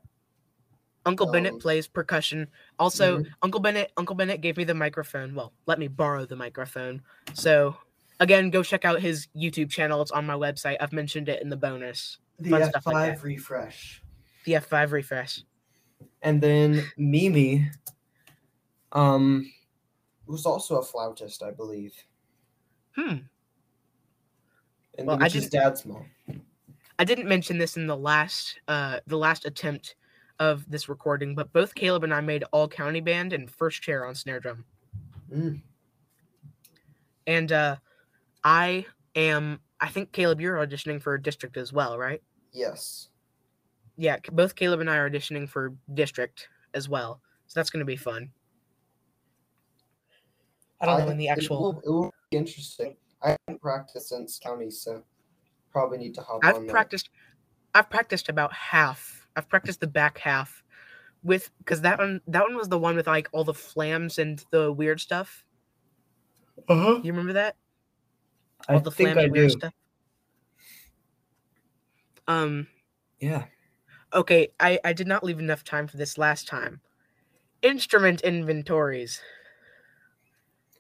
Uncle 1.06 1.30
Bennett 1.30 1.54
Um, 1.54 1.58
plays 1.60 1.86
percussion. 1.86 2.48
Also, 2.78 3.18
Mhm. 3.18 3.30
Uncle 3.42 3.60
Bennett 3.60 3.92
Uncle 3.96 4.14
Bennett 4.14 4.40
gave 4.40 4.56
me 4.56 4.64
the 4.64 4.74
microphone. 4.74 5.34
Well, 5.34 5.52
let 5.66 5.78
me 5.78 5.88
borrow 5.88 6.24
the 6.26 6.36
microphone. 6.36 7.02
So 7.34 7.76
again, 8.20 8.50
go 8.50 8.62
check 8.62 8.84
out 8.84 9.00
his 9.00 9.28
YouTube 9.36 9.70
channel. 9.70 10.02
It's 10.02 10.10
on 10.10 10.26
my 10.26 10.34
website. 10.34 10.76
I've 10.80 10.92
mentioned 10.92 11.28
it 11.28 11.42
in 11.42 11.48
the 11.48 11.56
bonus. 11.56 12.18
The 12.38 12.50
Fun 12.50 12.62
F5 12.62 12.92
like 12.92 13.22
refresh. 13.22 14.02
The 14.44 14.52
F5 14.52 14.92
refresh. 14.92 15.40
And 16.22 16.40
then 16.40 16.84
Mimi 16.96 17.70
um 18.92 19.50
was 20.26 20.46
also 20.46 20.76
a 20.76 20.82
flautist, 20.82 21.42
I 21.42 21.50
believe. 21.50 21.92
Hmm. 22.96 23.16
And 24.96 25.06
Well, 25.06 25.22
I 25.22 25.28
just 25.28 25.50
dad's 25.50 25.84
mom. 25.84 26.06
I 26.98 27.04
didn't 27.04 27.28
mention 27.28 27.58
this 27.58 27.76
in 27.76 27.86
the 27.86 27.96
last 27.96 28.58
uh 28.68 29.00
the 29.06 29.18
last 29.18 29.44
attempt 29.44 29.96
of 30.40 30.68
this 30.70 30.88
recording, 30.88 31.34
but 31.34 31.52
both 31.52 31.74
Caleb 31.74 32.04
and 32.04 32.14
I 32.14 32.20
made 32.20 32.44
all 32.52 32.68
county 32.68 33.00
band 33.00 33.32
and 33.32 33.50
first 33.50 33.82
chair 33.82 34.06
on 34.06 34.14
snare 34.14 34.40
drum. 34.40 34.64
Mm. 35.32 35.60
And 37.26 37.52
uh 37.52 37.76
I 38.44 38.86
am 39.14 39.60
I 39.80 39.88
think 39.88 40.12
Caleb 40.12 40.40
you're 40.40 40.56
auditioning 40.56 41.02
for 41.02 41.14
a 41.14 41.22
district 41.22 41.56
as 41.56 41.72
well, 41.72 41.98
right? 41.98 42.22
Yes. 42.52 43.08
Yeah, 43.96 44.18
both 44.32 44.54
Caleb 44.54 44.80
and 44.80 44.90
I 44.90 44.96
are 44.96 45.10
auditioning 45.10 45.48
for 45.48 45.74
district 45.94 46.48
as 46.74 46.88
well. 46.88 47.20
So 47.46 47.58
that's 47.58 47.70
going 47.70 47.80
to 47.80 47.86
be 47.86 47.96
fun. 47.96 48.30
I 50.80 50.86
don't 50.86 51.00
know 51.00 51.06
when 51.06 51.16
the 51.16 51.28
it 51.28 51.30
actual 51.30 51.60
will, 51.60 51.82
it 51.84 51.88
will 51.90 52.14
be 52.30 52.36
interesting. 52.36 52.96
I 53.22 53.36
haven't 53.46 53.60
practiced 53.62 54.08
since 54.08 54.38
county, 54.38 54.70
so 54.70 55.02
probably 55.70 55.98
need 55.98 56.14
to 56.14 56.20
hop 56.20 56.44
on 56.44 56.50
I've 56.50 56.60
that. 56.60 56.68
practiced 56.68 57.10
I've 57.74 57.90
practiced 57.90 58.28
about 58.28 58.52
half. 58.52 59.26
I've 59.36 59.48
practiced 59.48 59.80
the 59.80 59.86
back 59.86 60.18
half 60.18 60.62
with 61.22 61.50
cuz 61.64 61.80
that 61.80 61.98
one 61.98 62.20
that 62.26 62.42
one 62.42 62.56
was 62.56 62.68
the 62.68 62.78
one 62.78 62.96
with 62.96 63.06
like 63.06 63.28
all 63.32 63.44
the 63.44 63.54
flams 63.54 64.18
and 64.18 64.44
the 64.50 64.72
weird 64.72 65.00
stuff. 65.00 65.44
Uh-huh. 66.68 67.00
You 67.02 67.12
remember 67.12 67.32
that? 67.34 67.56
I 68.68 68.78
the 68.78 68.90
think 68.90 69.16
I 69.16 69.28
do. 69.28 69.48
stuff. 69.50 69.72
Um 72.26 72.68
Yeah. 73.20 73.46
okay, 74.12 74.48
I 74.60 74.78
I 74.84 74.92
did 74.92 75.06
not 75.06 75.24
leave 75.24 75.38
enough 75.38 75.64
time 75.64 75.86
for 75.86 75.96
this 75.96 76.16
last 76.18 76.46
time. 76.48 76.80
Instrument 77.62 78.22
inventories. 78.22 79.22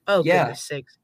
Oh 0.06 0.22
Yeah. 0.22 0.24
goodness 0.24 0.62
sakes. 0.62 0.98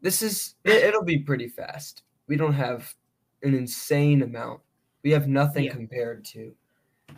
This 0.00 0.22
is 0.22 0.54
it, 0.64 0.84
it'll 0.84 1.04
be 1.04 1.18
pretty 1.20 1.48
fast. 1.48 2.02
We 2.26 2.36
don't 2.36 2.52
have 2.54 2.94
an 3.42 3.54
insane 3.54 4.22
amount. 4.22 4.62
We 5.02 5.10
have 5.12 5.28
nothing 5.28 5.68
Yeah. 5.68 5.70
compared 5.70 6.24
to 6.26 6.54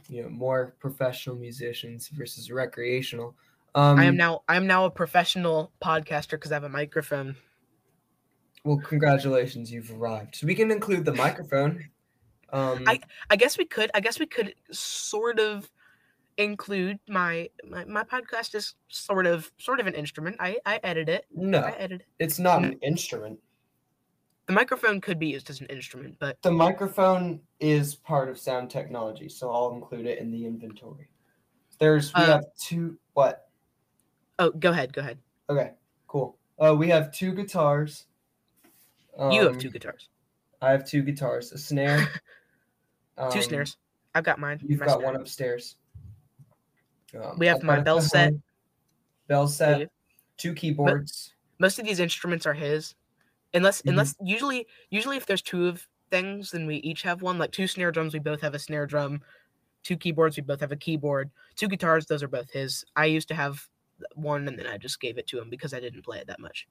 you 0.08 0.22
know 0.22 0.28
more 0.30 0.76
professional 0.80 1.36
musicians 1.36 2.08
versus 2.10 2.50
recreational. 2.52 3.36
Um 3.74 3.98
I 3.98 4.04
am 4.04 4.16
now 4.16 4.42
I 4.48 4.56
am 4.56 4.66
now 4.66 4.84
a 4.84 4.90
professional 4.90 5.72
podcaster 5.82 6.30
because 6.32 6.52
I 6.52 6.54
have 6.56 6.64
a 6.64 6.68
microphone. 6.68 7.36
Well 8.66 8.78
congratulations, 8.78 9.70
you've 9.72 9.90
arrived. 9.92 10.36
So 10.36 10.46
we 10.46 10.54
can 10.54 10.70
include 10.70 11.04
the 11.04 11.14
microphone. 11.14 11.88
Um 12.52 12.84
I 13.30 13.36
guess 13.36 13.56
we 13.58 13.64
could 13.64 13.90
I 13.94 14.00
guess 14.00 14.18
we 14.20 14.26
could 14.26 14.54
sort 14.70 15.38
of 15.40 15.70
include 16.38 16.98
my 17.08 17.48
my, 17.68 17.84
my 17.86 18.04
podcast 18.04 18.54
is 18.54 18.74
sort 18.88 19.26
of 19.26 19.50
sort 19.58 19.80
of 19.80 19.86
an 19.86 19.94
instrument. 19.94 20.36
I 20.38 20.58
I 20.66 20.80
edit 20.82 21.08
it. 21.08 21.24
I 21.30 21.40
no, 21.40 21.62
edit 21.62 22.00
it. 22.02 22.06
it's 22.18 22.38
not 22.38 22.62
an 22.64 22.78
instrument. 22.82 23.38
The 24.46 24.52
microphone 24.52 25.00
could 25.00 25.18
be 25.18 25.26
used 25.26 25.50
as 25.50 25.60
an 25.60 25.66
instrument, 25.66 26.16
but 26.20 26.40
The 26.42 26.52
microphone 26.52 27.40
is 27.58 27.96
part 27.96 28.28
of 28.28 28.38
sound 28.38 28.70
technology, 28.70 29.28
so 29.28 29.50
I'll 29.50 29.72
include 29.74 30.06
it 30.06 30.18
in 30.20 30.30
the 30.30 30.46
inventory. 30.46 31.08
There's 31.80 32.14
we 32.14 32.22
Uh, 32.22 32.26
have 32.26 32.44
two 32.58 32.96
what? 33.14 33.48
oh, 34.38 34.50
go 34.50 34.70
ahead, 34.70 34.92
go 34.92 35.00
ahead. 35.00 35.18
Okay, 35.50 35.72
cool. 36.06 36.38
Uh 36.58 36.74
we 36.78 36.88
have 36.90 37.10
two 37.12 37.32
guitars. 37.34 38.06
You 39.18 39.42
have 39.42 39.52
Um, 39.52 39.58
two 39.58 39.70
guitars, 39.70 40.08
I 40.62 40.70
have 40.72 40.86
two 40.86 41.02
guitars, 41.02 41.52
a 41.52 41.58
snare. 41.58 41.98
two 43.30 43.38
um, 43.38 43.42
snares. 43.42 43.76
I've 44.14 44.24
got 44.24 44.38
mine. 44.38 44.60
You've 44.66 44.80
got 44.80 44.98
snare. 44.98 45.06
one 45.06 45.16
upstairs. 45.16 45.76
Um, 47.14 47.38
We 47.38 47.46
have 47.46 47.58
I've 47.58 47.62
my 47.62 47.80
bell 47.88 48.00
set. 48.00 48.32
Bell 49.28 49.46
set. 49.48 49.80
you. 49.80 49.88
Two 50.36 50.54
keyboards. 50.54 51.34
Most 51.58 51.78
of 51.78 51.86
these 51.86 52.00
instruments 52.00 52.46
are 52.46 52.52
his, 52.54 52.94
unless 53.54 53.80
Mhm. 53.82 53.90
unless 53.90 54.14
usually 54.22 54.66
usually 54.90 55.16
if 55.16 55.24
there's 55.26 55.42
two 55.42 55.66
of 55.66 55.86
things, 56.10 56.50
then 56.50 56.66
we 56.66 56.76
each 56.76 57.02
have 57.02 57.22
one. 57.22 57.38
Like 57.38 57.52
two 57.52 57.66
snare 57.66 57.90
drums, 57.92 58.12
we 58.12 58.20
both 58.20 58.40
have 58.42 58.54
a 58.54 58.58
snare 58.58 58.86
drum. 58.86 59.22
Two 59.82 59.96
keyboards, 59.96 60.36
we 60.36 60.42
both 60.42 60.60
have 60.60 60.72
a 60.72 60.76
keyboard. 60.76 61.30
Two 61.54 61.68
guitars, 61.68 62.06
those 62.06 62.22
are 62.22 62.28
both 62.28 62.50
his. 62.50 62.84
I 62.96 63.06
used 63.06 63.28
to 63.28 63.34
have 63.34 63.66
one, 64.14 64.46
and 64.46 64.58
then 64.58 64.66
I 64.66 64.76
just 64.78 65.00
gave 65.00 65.16
it 65.16 65.26
to 65.28 65.40
him 65.40 65.48
because 65.48 65.72
I 65.72 65.80
didn't 65.80 66.02
play 66.02 66.18
it 66.18 66.26
that 66.26 66.40
much. 66.40 66.68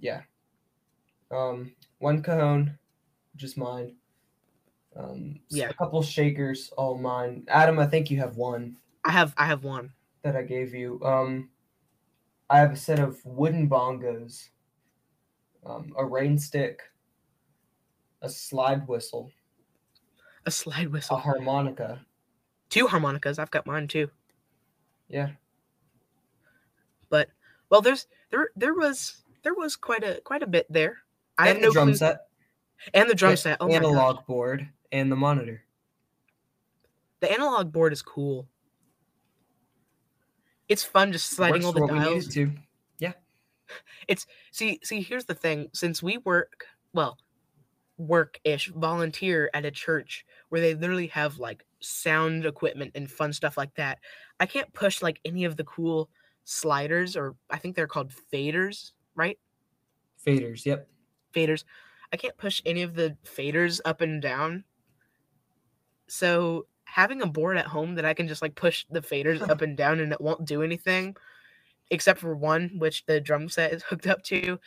Yeah. 0.00 0.22
Um, 1.30 1.72
one 1.98 2.22
cajon, 2.22 2.78
is 3.38 3.56
mine. 3.56 3.96
Um, 4.94 5.40
Yeah. 5.50 5.68
A 5.68 5.74
couple 5.74 6.02
shakers, 6.02 6.70
all 6.76 6.96
mine. 6.96 7.44
Adam, 7.48 7.78
I 7.78 7.86
think 7.86 8.10
you 8.10 8.18
have 8.18 8.36
one 8.36 8.76
I 9.04 9.10
have 9.12 9.34
I 9.36 9.46
have 9.46 9.62
one. 9.64 9.92
that 10.22 10.36
I 10.36 10.42
gave 10.42 10.74
you. 10.74 11.00
Um, 11.04 11.50
I 12.50 12.58
have 12.58 12.72
a 12.72 12.76
set 12.76 12.98
of 12.98 13.24
wooden 13.24 13.68
bongos, 13.68 14.48
um, 15.64 15.92
a 15.96 16.04
rain 16.04 16.38
stick, 16.38 16.82
a 18.22 18.28
slide 18.28 18.86
whistle, 18.88 19.30
A 20.46 20.50
slide 20.50 20.88
whistle, 20.88 21.16
a 21.16 21.20
harmonica. 21.20 22.04
Two 22.70 22.86
harmonicas. 22.86 23.38
I've 23.38 23.50
got 23.50 23.66
mine 23.66 23.86
too. 23.88 24.10
Yeah. 25.08 25.30
But 27.08 27.28
well, 27.70 27.80
there's 27.82 28.06
there 28.30 28.50
there 28.56 28.74
was 28.74 29.22
there 29.42 29.54
was 29.54 29.76
quite 29.76 30.02
a 30.02 30.20
quite 30.22 30.42
a 30.42 30.46
bit 30.48 30.66
there. 30.70 30.98
I 31.38 31.48
and 31.48 31.56
have 31.56 31.60
the 31.62 31.66
no 31.68 31.72
drum 31.72 31.88
clue- 31.88 31.96
set. 31.96 32.26
and 32.94 33.08
the 33.10 33.14
drum 33.14 33.32
the 33.32 33.36
set. 33.36 33.56
Oh 33.60 33.68
analog 33.68 34.26
board 34.26 34.68
and 34.92 35.10
the 35.10 35.16
monitor. 35.16 35.62
The 37.20 37.30
analog 37.32 37.72
board 37.72 37.92
is 37.92 38.02
cool. 38.02 38.46
It's 40.68 40.82
fun 40.84 41.12
just 41.12 41.30
sliding 41.30 41.64
all 41.64 41.72
the 41.72 41.80
what 41.80 41.92
we 41.92 41.98
need 41.98 42.04
dials. 42.04 42.28
to. 42.28 42.52
See, 44.52 44.78
see, 44.82 45.00
here's 45.02 45.24
the 45.24 45.34
thing. 45.34 45.68
Since 45.74 46.02
we 46.02 46.18
work, 46.18 46.66
well, 46.92 47.18
work-ish, 47.98 48.68
volunteer 48.68 49.50
at 49.54 49.64
a 49.64 49.70
church 49.70 50.24
where 50.48 50.60
they 50.60 50.74
literally 50.74 51.08
have 51.08 51.38
like 51.38 51.66
sound 51.80 52.46
equipment 52.46 52.92
and 52.94 53.10
fun 53.10 53.32
stuff 53.32 53.56
like 53.56 53.74
that, 53.74 53.98
I 54.38 54.46
can't 54.46 54.72
push 54.72 55.02
like 55.02 55.20
any 55.24 55.44
of 55.44 55.56
the 55.56 55.64
cool 55.64 56.08
sliders 56.44 57.16
or 57.16 57.34
I 57.50 57.58
think 57.58 57.74
they're 57.74 57.86
called 57.88 58.12
faders, 58.32 58.92
right? 59.14 59.38
Faders. 60.24 60.64
Yep. 60.64 60.88
Faders. 61.34 61.64
I 62.12 62.16
can't 62.16 62.36
push 62.36 62.62
any 62.64 62.82
of 62.82 62.94
the 62.94 63.16
faders 63.24 63.80
up 63.84 64.00
and 64.00 64.22
down. 64.22 64.64
So 66.08 66.66
having 66.84 67.20
a 67.20 67.26
board 67.26 67.56
at 67.56 67.66
home 67.66 67.96
that 67.96 68.04
I 68.04 68.14
can 68.14 68.28
just 68.28 68.42
like 68.42 68.54
push 68.54 68.86
the 68.90 69.00
faders 69.00 69.46
up 69.48 69.60
and 69.60 69.76
down 69.76 70.00
and 70.00 70.12
it 70.12 70.20
won't 70.20 70.44
do 70.44 70.62
anything 70.62 71.16
except 71.90 72.20
for 72.20 72.34
one 72.34 72.70
which 72.78 73.04
the 73.06 73.20
drum 73.20 73.48
set 73.48 73.72
is 73.72 73.82
hooked 73.82 74.06
up 74.06 74.22
to 74.22 74.58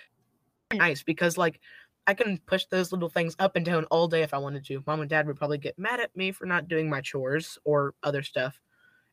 nice 0.74 1.02
because 1.02 1.38
like 1.38 1.60
I 2.08 2.14
can 2.14 2.40
push 2.46 2.66
those 2.66 2.92
little 2.92 3.10
things 3.10 3.36
up 3.40 3.56
and 3.56 3.66
down 3.66 3.86
all 3.86 4.08
day 4.08 4.24
if 4.24 4.34
I 4.34 4.40
wanted 4.40 4.66
to. 4.66 4.84
Mom 4.88 5.02
and 5.02 5.10
dad 5.10 5.28
would 5.28 5.36
probably 5.38 5.60
get 5.60 5.78
mad 5.78 6.00
at 6.00 6.16
me 6.16 6.32
for 6.32 6.46
not 6.46 6.68
doing 6.68 6.90
my 6.90 7.02
chores 7.02 7.58
or 7.66 7.94
other 8.02 8.24
stuff. 8.24 8.60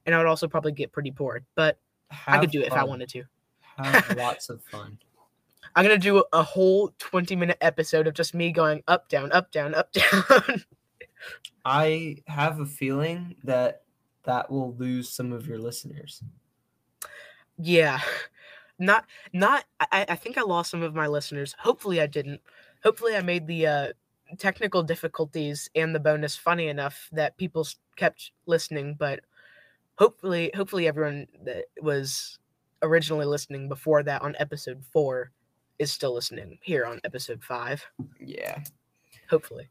And 0.07 0.15
I 0.15 0.19
would 0.19 0.27
also 0.27 0.49
probably 0.49 0.73
get 0.73 0.93
pretty 0.93 1.11
bored, 1.11 1.45
but 1.57 1.79
I 2.27 2.39
could 2.39 2.51
do 2.51 2.61
it 2.61 2.69
if 2.69 2.73
I 2.73 2.85
wanted 2.85 3.11
to. 3.11 3.25
Have 3.77 4.17
lots 4.17 4.49
of 4.49 4.63
fun. 4.65 4.99
I'm 5.77 5.85
gonna 5.85 5.99
do 5.99 6.25
a 6.33 6.43
whole 6.43 6.91
20 6.99 7.37
minute 7.37 7.59
episode 7.61 8.07
of 8.07 8.15
just 8.15 8.35
me 8.35 8.51
going 8.51 8.83
up, 8.89 9.11
down, 9.11 9.31
up, 9.31 9.53
down, 9.53 9.75
up, 9.75 9.93
down. 9.93 10.65
I 11.67 12.17
have 12.27 12.61
a 12.61 12.67
feeling 12.67 13.37
that 13.45 13.83
that 14.25 14.51
will 14.51 14.75
lose 14.77 15.11
some 15.11 15.33
of 15.33 15.47
your 15.47 15.59
listeners. 15.59 16.23
yeah. 17.59 18.01
Not 18.79 19.05
not 19.33 19.65
I, 19.81 20.07
I 20.09 20.17
think 20.17 20.39
I 20.39 20.43
lost 20.43 20.71
some 20.71 20.83
of 20.83 20.95
my 20.95 21.07
listeners. 21.07 21.55
Hopefully 21.59 22.01
I 22.01 22.07
didn't. 22.07 22.41
hopefully 22.83 23.15
I 23.15 23.23
made 23.23 23.47
the 23.47 23.67
uh, 23.67 23.89
technical 24.39 24.83
difficulties 24.83 25.69
and 25.75 25.95
the 25.95 26.01
bonus 26.01 26.37
funny 26.37 26.69
enough 26.69 27.09
that 27.13 27.37
people 27.37 27.67
kept 27.97 28.33
listening. 28.47 28.95
But 28.99 29.21
hopefully, 29.99 30.51
hopefully 30.55 30.89
everyone 30.89 31.27
that 31.45 31.67
was 31.83 32.39
originally 32.83 33.27
listening 33.27 33.69
before 33.69 34.03
that 34.03 34.23
on 34.23 34.37
episode 34.39 34.83
four 34.93 35.33
is 35.79 35.93
still 35.93 36.15
listening 36.15 36.59
here 36.63 36.85
on 36.85 37.01
episode 37.05 37.43
five. 37.43 37.85
Yeah. 38.21 38.63
Hopefully. 39.31 39.69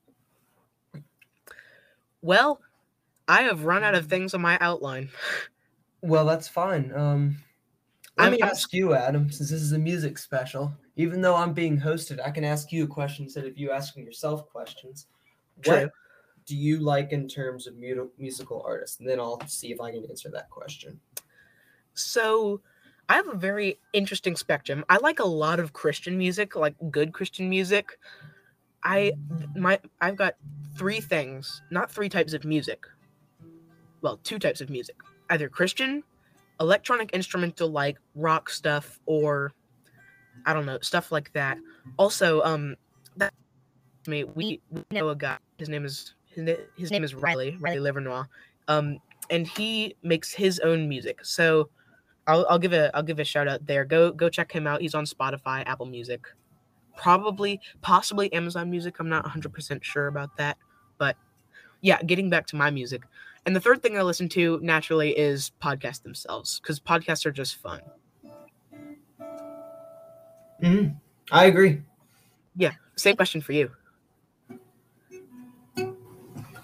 Well, 2.21 2.61
I 3.27 3.43
have 3.43 3.65
run 3.65 3.83
out 3.83 3.95
of 3.95 4.07
things 4.07 4.33
on 4.33 4.41
my 4.41 4.57
outline. 4.61 5.09
Well, 6.01 6.25
that's 6.25 6.47
fine. 6.47 6.91
Um, 6.95 7.37
let 8.17 8.25
I'm- 8.25 8.33
me 8.33 8.41
ask 8.41 8.73
you, 8.73 8.93
Adam, 8.93 9.31
since 9.31 9.49
this 9.49 9.61
is 9.61 9.71
a 9.71 9.79
music 9.79 10.17
special. 10.17 10.73
Even 10.95 11.21
though 11.21 11.35
I'm 11.35 11.53
being 11.53 11.77
hosted, 11.79 12.25
I 12.25 12.31
can 12.31 12.45
ask 12.45 12.71
you 12.71 12.85
a 12.85 12.87
question 12.87 13.25
instead 13.25 13.45
of 13.45 13.57
you 13.57 13.71
asking 13.71 14.05
yourself 14.05 14.47
questions. 14.49 15.07
True. 15.61 15.81
What 15.81 15.91
do 16.45 16.55
you 16.55 16.79
like 16.79 17.11
in 17.11 17.27
terms 17.27 17.67
of 17.67 17.75
musical 18.17 18.61
artists? 18.65 18.99
And 18.99 19.09
then 19.09 19.19
I'll 19.19 19.41
see 19.47 19.71
if 19.73 19.81
I 19.81 19.91
can 19.91 20.05
answer 20.05 20.29
that 20.29 20.49
question. 20.49 20.99
So 21.95 22.61
I 23.07 23.15
have 23.15 23.27
a 23.27 23.35
very 23.35 23.77
interesting 23.93 24.35
spectrum. 24.35 24.83
I 24.89 24.97
like 24.97 25.19
a 25.19 25.25
lot 25.25 25.59
of 25.59 25.73
Christian 25.73 26.17
music, 26.17 26.55
like 26.55 26.75
good 26.89 27.13
Christian 27.13 27.49
music. 27.49 27.99
I 28.83 29.13
my 29.55 29.79
I've 30.01 30.15
got 30.15 30.35
three 30.77 30.99
things, 30.99 31.61
not 31.71 31.91
three 31.91 32.09
types 32.09 32.33
of 32.33 32.45
music. 32.45 32.85
Well, 34.01 34.19
two 34.23 34.39
types 34.39 34.61
of 34.61 34.69
music. 34.69 34.95
Either 35.29 35.49
Christian, 35.49 36.03
electronic 36.59 37.11
instrumental 37.11 37.69
like 37.69 37.97
rock 38.15 38.49
stuff 38.49 38.99
or 39.05 39.51
I 40.45 40.53
don't 40.53 40.65
know, 40.65 40.79
stuff 40.81 41.11
like 41.11 41.31
that. 41.33 41.57
Also, 41.97 42.41
um 42.41 42.75
that 43.17 43.33
me 44.07 44.23
we, 44.23 44.61
we 44.71 44.83
know 44.91 45.09
a 45.09 45.15
guy. 45.15 45.37
His 45.57 45.69
name 45.69 45.85
is 45.85 46.15
his, 46.25 46.57
his 46.75 46.91
name 46.91 47.03
is 47.03 47.13
Riley, 47.13 47.57
Riley 47.59 47.79
Livernois. 47.79 48.25
Um 48.67 48.97
and 49.29 49.47
he 49.47 49.95
makes 50.03 50.31
his 50.31 50.59
own 50.59 50.87
music. 50.89 51.23
So 51.23 51.69
I'll, 52.27 52.45
I'll 52.49 52.59
give 52.59 52.73
a 52.73 52.95
I'll 52.95 53.03
give 53.03 53.19
a 53.19 53.23
shout 53.23 53.47
out 53.47 53.65
there. 53.65 53.85
Go 53.85 54.11
go 54.11 54.29
check 54.29 54.51
him 54.51 54.67
out. 54.67 54.81
He's 54.81 54.95
on 54.95 55.05
Spotify, 55.05 55.63
Apple 55.65 55.85
Music, 55.85 56.25
probably 56.97 57.59
possibly 57.81 58.31
Amazon 58.33 58.69
Music. 58.69 58.95
I'm 58.99 59.09
not 59.09 59.25
100% 59.25 59.83
sure 59.83 60.07
about 60.07 60.35
that, 60.37 60.57
but 60.97 61.15
yeah, 61.81 62.01
getting 62.01 62.29
back 62.29 62.47
to 62.47 62.55
my 62.55 62.71
music. 62.71 63.03
And 63.45 63.55
the 63.55 63.59
third 63.59 63.83
thing 63.83 63.95
I 63.97 64.01
listen 64.01 64.27
to 64.29 64.59
naturally 64.63 65.15
is 65.17 65.51
podcasts 65.61 66.01
themselves 66.01 66.59
cuz 66.63 66.79
podcasts 66.79 67.25
are 67.25 67.31
just 67.31 67.57
fun. 67.57 67.81
hmm 70.61 70.87
I 71.31 71.45
agree. 71.45 71.81
Yeah, 72.55 72.71
same 72.95 73.15
question 73.15 73.41
for 73.41 73.51
you. 73.53 73.71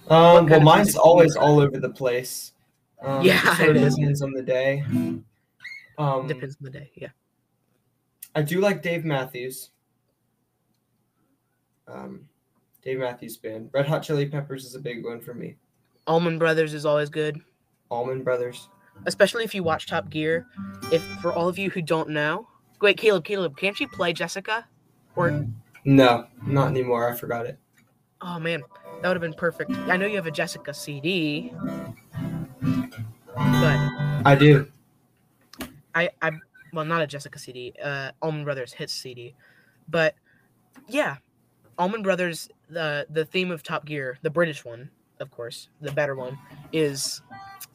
Um, 0.08 0.48
well, 0.48 0.60
mine's 0.60 0.88
music 0.88 0.94
do 0.94 1.00
you 1.00 1.04
always 1.04 1.36
all 1.36 1.60
over 1.60 1.80
the 1.80 1.90
place. 1.90 2.54
Um, 3.02 3.26
Yeah, 3.26 3.56
it. 3.62 3.74
Depends 3.74 4.22
on 4.22 4.34
the 4.34 4.42
day. 4.42 4.84
Um, 6.02 6.28
Depends 6.28 6.56
on 6.60 6.64
the 6.66 6.72
day. 6.72 6.92
Yeah. 6.96 7.10
I 8.36 8.42
do 8.42 8.60
like 8.60 8.82
Dave 8.82 9.06
Matthews. 9.06 9.70
Um, 11.88 12.28
Dave 12.82 13.00
Matthews 13.00 13.38
Band. 13.38 13.70
Red 13.74 13.86
Hot 13.88 14.02
Chili 14.02 14.26
Peppers 14.26 14.66
is 14.66 14.76
a 14.76 14.80
big 14.80 15.04
one 15.06 15.20
for 15.20 15.34
me. 15.34 15.58
Allman 16.08 16.40
Brothers 16.40 16.74
is 16.74 16.86
always 16.86 17.10
good, 17.10 17.40
Allman 17.90 18.24
Brothers. 18.24 18.70
especially 19.06 19.44
if 19.44 19.54
you 19.54 19.62
watch 19.64 19.86
Top 19.86 20.10
Gear. 20.10 20.48
If 20.92 21.04
for 21.22 21.32
all 21.32 21.48
of 21.48 21.60
you 21.60 21.70
who 21.70 21.82
don't 21.82 22.10
know, 22.10 22.48
wait, 22.82 22.98
Caleb, 22.98 23.24
Caleb, 23.24 23.56
can't 23.56 23.80
you 23.80 23.88
play 23.88 24.12
Jessica? 24.14 24.66
Or 25.16 25.46
No, 25.86 26.26
not 26.46 26.70
anymore. 26.70 27.08
I 27.08 27.16
forgot 27.16 27.46
it. 27.46 27.60
Oh 28.22 28.40
man, 28.40 28.64
that 29.02 29.08
would 29.08 29.16
have 29.18 29.22
been 29.22 29.34
perfect. 29.34 29.72
I 29.72 29.98
know 29.98 30.08
you 30.08 30.16
have 30.16 30.26
a 30.28 30.32
Jessica 30.32 30.74
CD, 30.74 31.54
but 32.62 33.78
I 34.26 34.36
do. 34.40 34.71
I, 35.96 36.10
I, 36.22 36.32
well, 36.74 36.86
not 36.86 37.02
a 37.02 37.08
Jessica 37.08 37.38
CD, 37.40 37.74
uh, 37.84 38.12
Allman 38.22 38.44
Brothers 38.44 38.74
hits 38.74 38.94
CD, 38.94 39.36
but 39.90 40.16
yeah, 40.88 41.18
Allman 41.78 42.02
Brothers. 42.02 42.50
The 42.70 43.06
the 43.10 43.26
theme 43.26 43.52
of 43.52 43.64
Top 43.64 43.86
Gear, 43.86 44.18
the 44.22 44.30
British 44.30 44.64
one, 44.64 44.90
of 45.20 45.30
course, 45.32 45.68
the 45.82 45.92
better 45.92 46.16
one, 46.16 46.40
is 46.72 47.22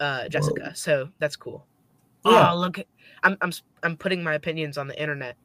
uh, 0.01 0.27
Jessica. 0.29 0.75
So 0.75 1.11
that's 1.19 1.37
cool. 1.37 1.67
Yeah. 2.25 2.53
Oh 2.53 2.57
look, 2.59 2.79
I'm 3.23 3.37
I'm 3.43 3.53
I'm 3.83 3.97
putting 3.97 4.23
my 4.25 4.35
opinions 4.35 4.79
on 4.79 4.87
the 4.89 4.99
internet. 5.01 5.37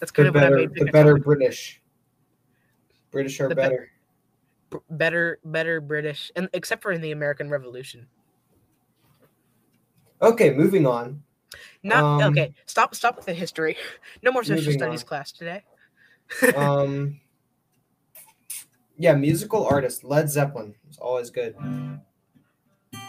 That's 0.00 0.10
kind 0.10 0.26
The 0.26 0.28
of 0.30 0.34
what 0.34 0.44
I 0.44 0.46
better, 0.48 0.56
made. 0.56 0.74
the 0.74 0.84
better 0.86 1.10
Topic. 1.12 1.24
British. 1.24 1.82
British 3.12 3.40
are 3.40 3.48
The 3.48 3.54
better. 3.54 3.90
B- 4.70 4.78
better 4.90 5.38
better 5.44 5.80
British, 5.80 6.32
and 6.34 6.48
except 6.52 6.82
for 6.82 6.90
in 6.92 7.00
the 7.00 7.12
American 7.12 7.50
Revolution. 7.50 8.06
Okay, 10.22 10.50
moving 10.50 10.86
on. 10.86 11.22
Not 11.82 12.22
Um, 12.22 12.32
okay. 12.32 12.54
Stop. 12.66 12.94
Stop 12.94 13.16
with 13.16 13.26
the 13.26 13.34
history. 13.34 13.76
No 14.22 14.32
more 14.32 14.44
social 14.44 14.72
studies 14.72 15.02
on. 15.02 15.06
class 15.06 15.32
today. 15.32 15.62
Um, 16.54 17.20
yeah, 18.96 19.14
musical 19.14 19.66
artist 19.66 20.04
Led 20.04 20.28
Zeppelin 20.28 20.74
is 20.90 20.98
always 20.98 21.30
good. 21.30 21.56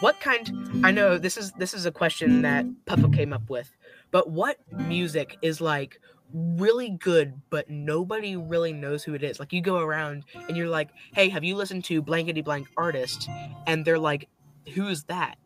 What 0.00 0.18
kind? 0.20 0.80
I 0.84 0.90
know 0.90 1.18
this 1.18 1.36
is 1.36 1.52
this 1.52 1.74
is 1.74 1.86
a 1.86 1.92
question 1.92 2.42
that 2.42 2.66
Papa 2.86 3.08
came 3.10 3.32
up 3.32 3.48
with, 3.50 3.70
but 4.10 4.30
what 4.30 4.58
music 4.72 5.36
is 5.42 5.60
like 5.60 6.00
really 6.32 6.90
good, 6.90 7.34
but 7.50 7.68
nobody 7.68 8.36
really 8.36 8.72
knows 8.72 9.04
who 9.04 9.14
it 9.14 9.22
is? 9.22 9.38
Like 9.38 9.52
you 9.52 9.60
go 9.60 9.78
around 9.78 10.24
and 10.48 10.56
you're 10.56 10.68
like, 10.68 10.88
"Hey, 11.14 11.28
have 11.28 11.44
you 11.44 11.56
listened 11.56 11.84
to 11.84 12.02
blankety 12.02 12.40
blank 12.40 12.68
artist?" 12.76 13.28
And 13.66 13.84
they're 13.84 13.98
like, 13.98 14.28
"Who's 14.74 15.04
that?" 15.04 15.36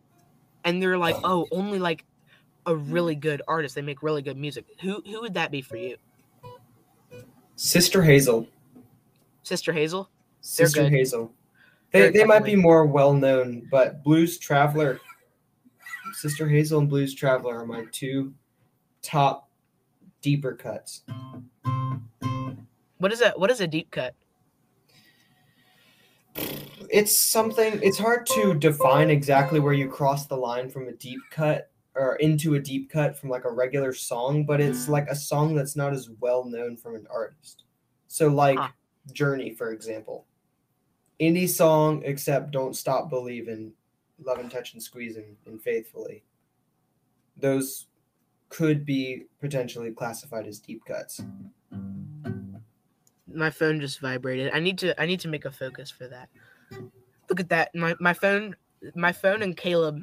And 0.66 0.83
they're 0.83 0.98
like, 0.98 1.16
oh. 1.24 1.46
"Oh, 1.50 1.57
only 1.57 1.79
like 1.79 2.05
a 2.66 2.76
really 2.76 3.14
good 3.14 3.40
artist. 3.48 3.74
They 3.74 3.83
make 3.83 4.02
really 4.02 4.20
good 4.20 4.37
music. 4.37 4.66
Who 4.83 5.02
who 5.07 5.20
would 5.22 5.35
that 5.35 5.50
be 5.50 5.62
for 5.62 5.76
you? 5.76 5.96
Sister 7.55 8.02
Hazel. 8.02 8.46
Sister 9.42 9.72
Hazel? 9.72 10.11
They're 10.57 10.66
Sister 10.66 10.83
good. 10.83 10.92
Hazel. 10.92 11.33
They, 11.92 12.00
They're 12.00 12.12
they 12.12 12.24
might 12.24 12.44
be 12.44 12.57
more 12.57 12.85
well 12.85 13.14
known, 13.14 13.68
but 13.70 14.02
Blues 14.02 14.38
Traveler, 14.38 15.00
Sister 16.12 16.48
Hazel 16.48 16.81
and 16.81 16.88
Blues 16.88 17.14
Traveler 17.14 17.61
are 17.61 17.66
my 17.66 17.85
two 17.92 18.35
top 19.02 19.48
deeper 20.20 20.52
cuts. 20.52 21.02
What 22.98 23.12
is 23.12 23.20
a 23.20 23.31
what 23.37 23.50
is 23.50 23.61
a 23.61 23.66
deep 23.66 23.90
cut? 23.90 24.14
It's 26.90 27.31
something, 27.31 27.81
it's 27.83 27.99
hard 27.99 28.27
to 28.27 28.55
define 28.55 29.11
exactly 29.11 29.61
where 29.61 29.72
you 29.72 29.88
cross 29.88 30.27
the 30.27 30.37
line 30.37 30.68
from 30.68 30.88
a 30.88 30.92
deep 30.92 31.20
cut 31.31 31.70
or 31.94 32.16
into 32.16 32.55
a 32.55 32.61
deep 32.61 32.90
cut 32.90 33.18
from 33.18 33.31
like 33.31 33.44
a 33.44 33.51
regular 33.51 33.92
song, 33.92 34.44
but 34.44 34.61
it's 34.61 34.87
mm. 34.87 34.90
like 34.90 35.09
a 35.09 35.16
song 35.16 35.55
that's 35.55 35.77
not 35.77 35.92
as 35.92 36.11
well 36.20 36.44
known 36.44 36.77
from 36.77 36.94
an 36.94 37.07
artist. 37.11 37.64
So, 38.09 38.29
like 38.29 38.59
Huh. 38.59 38.68
Journey, 39.12 39.55
for 39.55 39.72
example. 39.72 40.27
Indie 41.20 41.49
song, 41.49 42.03
except 42.05 42.51
Don't 42.51 42.77
Stop 42.77 43.09
Believing, 43.09 43.72
Love 44.22 44.38
and 44.38 44.51
Touch 44.51 44.75
and 44.75 44.83
Squeezing, 44.83 45.37
and 45.46 45.61
Faithfully. 45.62 46.22
Those 47.37 47.87
could 48.49 48.85
be 48.85 49.25
potentially 49.40 49.90
classified 49.92 50.46
as 50.46 50.59
deep 50.59 50.85
cuts. 50.85 51.22
My 53.33 53.51
phone 53.51 53.81
just 53.81 54.01
vibrated. 54.01 54.51
I 54.55 54.61
need 54.61 54.79
to 54.79 54.99
I 55.01 55.07
need 55.07 55.20
to 55.20 55.29
make 55.29 55.44
a 55.44 55.51
focus 55.51 55.90
for 55.90 56.09
that. 56.09 56.29
Look 57.29 57.40
at 57.40 57.48
that. 57.48 57.74
My 57.74 57.94
my 58.00 58.12
phone 58.12 58.57
my 58.94 59.12
phone 59.12 59.42
and 59.42 59.57
Caleb 59.57 60.02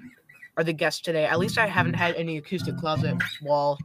are 0.58 0.64
the 0.64 0.74
guests 0.74 1.02
today. 1.02 1.26
At 1.26 1.40
least 1.40 1.58
I 1.58 1.68
haven't 1.68 1.96
had 1.96 2.16
any 2.16 2.38
acoustic 2.38 2.78
closet 2.78 3.16
wall 3.42 3.78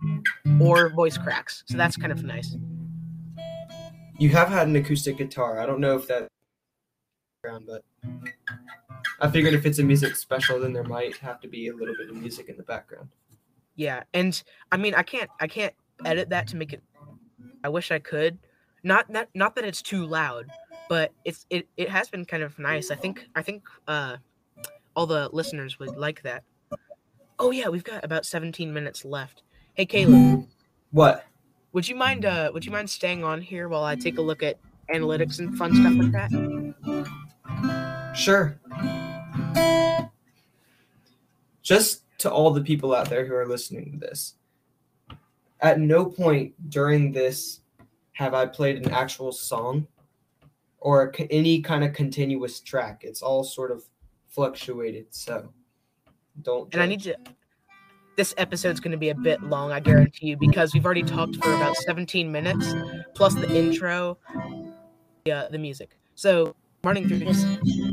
or 0.60 0.90
voice 0.90 1.16
cracks. 1.16 1.64
So 1.66 1.76
that's 1.76 1.96
kind 1.96 2.12
of 2.12 2.22
nice. 2.24 2.56
You 4.18 4.30
have 4.30 4.48
had 4.48 4.68
an 4.68 4.76
acoustic 4.76 5.16
guitar. 5.16 5.60
I 5.60 5.66
don't 5.66 5.80
know 5.80 5.96
if 5.96 6.06
that 6.08 6.28
but 7.42 7.82
I 9.20 9.30
figured 9.30 9.54
if 9.54 9.64
it's 9.64 9.78
a 9.78 9.82
music 9.82 10.16
special, 10.16 10.60
then 10.60 10.72
there 10.72 10.84
might 10.84 11.16
have 11.18 11.40
to 11.40 11.48
be 11.48 11.68
a 11.68 11.74
little 11.74 11.94
bit 11.96 12.10
of 12.10 12.16
music 12.16 12.48
in 12.48 12.56
the 12.56 12.62
background. 12.64 13.08
Yeah. 13.76 14.02
And 14.12 14.42
I 14.72 14.76
mean 14.76 14.94
I 14.94 15.02
can't 15.02 15.30
I 15.40 15.46
can't 15.46 15.74
edit 16.04 16.30
that 16.30 16.48
to 16.48 16.56
make 16.56 16.72
it 16.72 16.82
I 17.64 17.68
wish 17.68 17.90
I 17.90 17.98
could. 17.98 18.38
Not 18.82 19.10
not 19.10 19.28
not 19.34 19.56
that 19.56 19.64
it's 19.64 19.82
too 19.82 20.06
loud, 20.06 20.46
but 20.88 21.12
it's 21.24 21.46
it, 21.51 21.68
it 21.77 21.88
has 21.88 22.09
been 22.09 22.24
kind 22.24 22.42
of 22.42 22.59
nice. 22.59 22.90
I 22.90 22.94
think 22.96 23.27
I 23.35 23.42
think 23.42 23.64
uh 23.87 24.16
all 24.96 25.07
the 25.07 25.29
listeners 25.33 25.79
would 25.79 25.96
like 25.96 26.22
that. 26.22 26.42
Oh 27.38 27.51
yeah, 27.51 27.68
we've 27.68 27.85
got 27.85 28.05
about 28.05 28.27
17 28.27 28.72
minutes 28.72 29.05
left. 29.05 29.42
Hey 29.74 29.87
Caleb, 29.87 30.46
What? 30.90 31.24
would 31.72 31.87
you 31.87 31.94
mind 31.94 32.24
uh 32.24 32.51
would 32.53 32.64
you 32.64 32.72
mind 32.72 32.88
staying 32.90 33.22
on 33.24 33.40
here 33.40 33.68
while 33.68 33.85
I 33.85 33.94
take 33.94 34.18
a 34.18 34.22
look 34.22 34.42
at 34.42 34.59
analytics 34.92 35.38
and 35.38 35.57
fun 35.57 35.74
stuff 35.74 35.94
like 35.94 36.12
that? 36.12 36.31
Sure. 38.16 38.59
Just 41.62 42.03
to 42.18 42.31
all 42.31 42.51
the 42.51 42.62
people 42.62 42.94
out 42.94 43.09
there 43.09 43.27
who 43.27 43.35
are 43.35 43.46
listening 43.46 43.92
to 43.92 43.98
this, 43.98 44.35
at 45.61 45.79
no 45.79 46.05
point 46.07 46.55
during 46.70 47.12
this 47.12 47.61
have 48.12 48.35
I 48.35 48.46
played 48.46 48.85
an 48.85 48.90
actual 48.92 49.31
song 49.31 49.87
or 50.80 51.12
any 51.30 51.60
kind 51.60 51.84
of 51.84 51.92
continuous 51.92 52.60
track. 52.60 53.02
It's 53.02 53.22
all 53.22 53.44
sort 53.44 53.70
of 53.70 53.84
fluctuated. 54.28 55.06
So 55.10 55.52
don't. 56.42 56.72
And 56.72 56.82
I 56.82 56.86
need 56.86 57.02
to. 57.02 57.16
This 58.16 58.34
episode's 58.36 58.80
going 58.80 58.92
to 58.92 58.98
be 58.98 59.10
a 59.10 59.14
bit 59.14 59.40
long, 59.44 59.70
I 59.70 59.78
guarantee 59.78 60.26
you, 60.26 60.36
because 60.36 60.74
we've 60.74 60.84
already 60.84 61.04
talked 61.04 61.36
for 61.36 61.54
about 61.54 61.76
17 61.76 62.32
minutes, 62.32 62.74
plus 63.14 63.32
the 63.34 63.48
intro, 63.56 64.18
yeah, 65.24 65.46
the 65.48 65.58
music. 65.58 65.96
So 66.16 66.56
running 66.84 67.08
through 67.08 67.18
this 67.20 67.44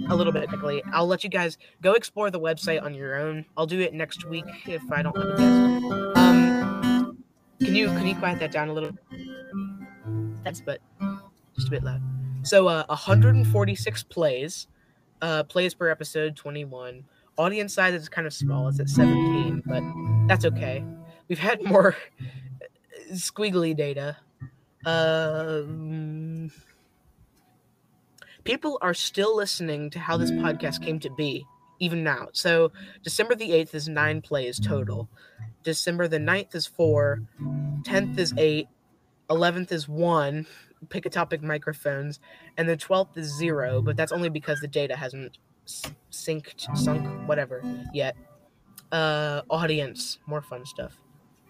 a 0.09 0.15
little 0.15 0.33
bit 0.33 0.47
quickly. 0.49 0.81
I'll 0.93 1.07
let 1.07 1.23
you 1.23 1.29
guys 1.29 1.57
go 1.81 1.93
explore 1.93 2.31
the 2.31 2.39
website 2.39 2.81
on 2.83 2.93
your 2.93 3.17
own. 3.17 3.45
I'll 3.57 3.65
do 3.65 3.79
it 3.79 3.93
next 3.93 4.25
week 4.25 4.45
if 4.65 4.81
I 4.91 5.01
don't 5.01 5.15
have 5.15 5.25
a 5.25 5.37
guest. 5.37 6.17
Um, 6.17 7.23
can 7.59 7.75
you 7.75 7.87
can 7.87 8.07
you 8.07 8.15
quiet 8.15 8.39
that 8.39 8.51
down 8.51 8.69
a 8.69 8.73
little? 8.73 8.91
That's 10.43 10.61
but 10.61 10.79
just 11.55 11.67
a 11.67 11.71
bit 11.71 11.83
loud. 11.83 12.01
So 12.45 12.67
uh, 12.67 12.85
146 12.89 14.03
plays, 14.03 14.67
uh, 15.23 15.43
plays 15.45 15.73
per 15.73 15.89
episode 15.89 16.35
21. 16.35 17.03
Audience 17.37 17.73
size 17.73 17.95
is 17.95 18.07
kind 18.07 18.27
of 18.27 18.33
small. 18.33 18.67
It's 18.67 18.79
at 18.79 18.87
17, 18.87 19.63
but 19.65 19.81
that's 20.27 20.45
okay. 20.45 20.85
We've 21.27 21.39
had 21.39 21.63
more 21.63 21.95
squiggly 23.11 23.75
data. 23.75 24.17
Um, 24.85 26.51
people 28.43 28.77
are 28.79 28.93
still 28.93 29.35
listening 29.35 29.89
to 29.89 29.99
how 29.99 30.15
this 30.15 30.29
podcast 30.29 30.83
came 30.83 30.99
to 30.99 31.09
be, 31.09 31.47
even 31.79 32.03
now. 32.03 32.27
So 32.33 32.71
December 33.03 33.33
the 33.33 33.49
8th 33.49 33.73
is 33.73 33.89
nine 33.89 34.21
plays 34.21 34.59
total. 34.59 35.09
December 35.63 36.07
the 36.07 36.19
9th 36.19 36.53
is 36.53 36.67
four. 36.67 37.23
10th 37.41 38.19
is 38.19 38.35
eight. 38.37 38.67
11th 39.31 39.71
is 39.71 39.89
one. 39.89 40.45
Pick 40.89 41.05
a 41.05 41.09
topic 41.09 41.41
microphones. 41.41 42.19
And 42.57 42.67
the 42.69 42.77
12th 42.77 43.17
is 43.17 43.35
zero, 43.35 43.81
but 43.81 43.97
that's 43.97 44.11
only 44.11 44.29
because 44.29 44.59
the 44.59 44.67
data 44.67 44.95
hasn't 44.95 45.37
s- 45.67 45.83
synced, 46.11 46.75
sunk, 46.77 47.05
whatever, 47.27 47.61
yet. 47.93 48.15
Uh, 48.91 49.41
audience, 49.49 50.19
more 50.27 50.41
fun 50.41 50.65
stuff. 50.65 50.97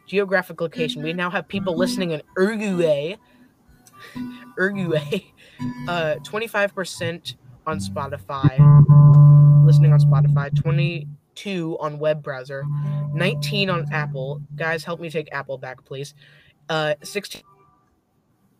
Geographic 0.08 0.62
location. 0.62 1.04
We 1.04 1.14
now 1.14 1.30
have 1.30 1.48
people 1.48 1.76
listening 1.78 2.12
in 2.12 2.22
Uruguay. 2.38 3.16
Uruguay. 4.58 5.26
Uh, 5.88 6.16
25% 6.24 7.36
on 7.68 7.80
Spotify. 7.80 8.58
Listening 9.66 9.92
on 9.94 10.00
Spotify. 10.00 10.56
22 10.56 11.78
on 11.80 12.00
web 12.00 12.22
browser. 12.24 12.64
19 13.14 13.70
on 13.70 13.86
Apple. 13.92 14.42
Guys, 14.56 14.84
help 14.84 15.00
me 15.00 15.10
take 15.10 15.28
Apple 15.34 15.58
back, 15.58 15.84
please. 15.86 16.14
Uh, 16.70 16.94
16, 17.04 17.42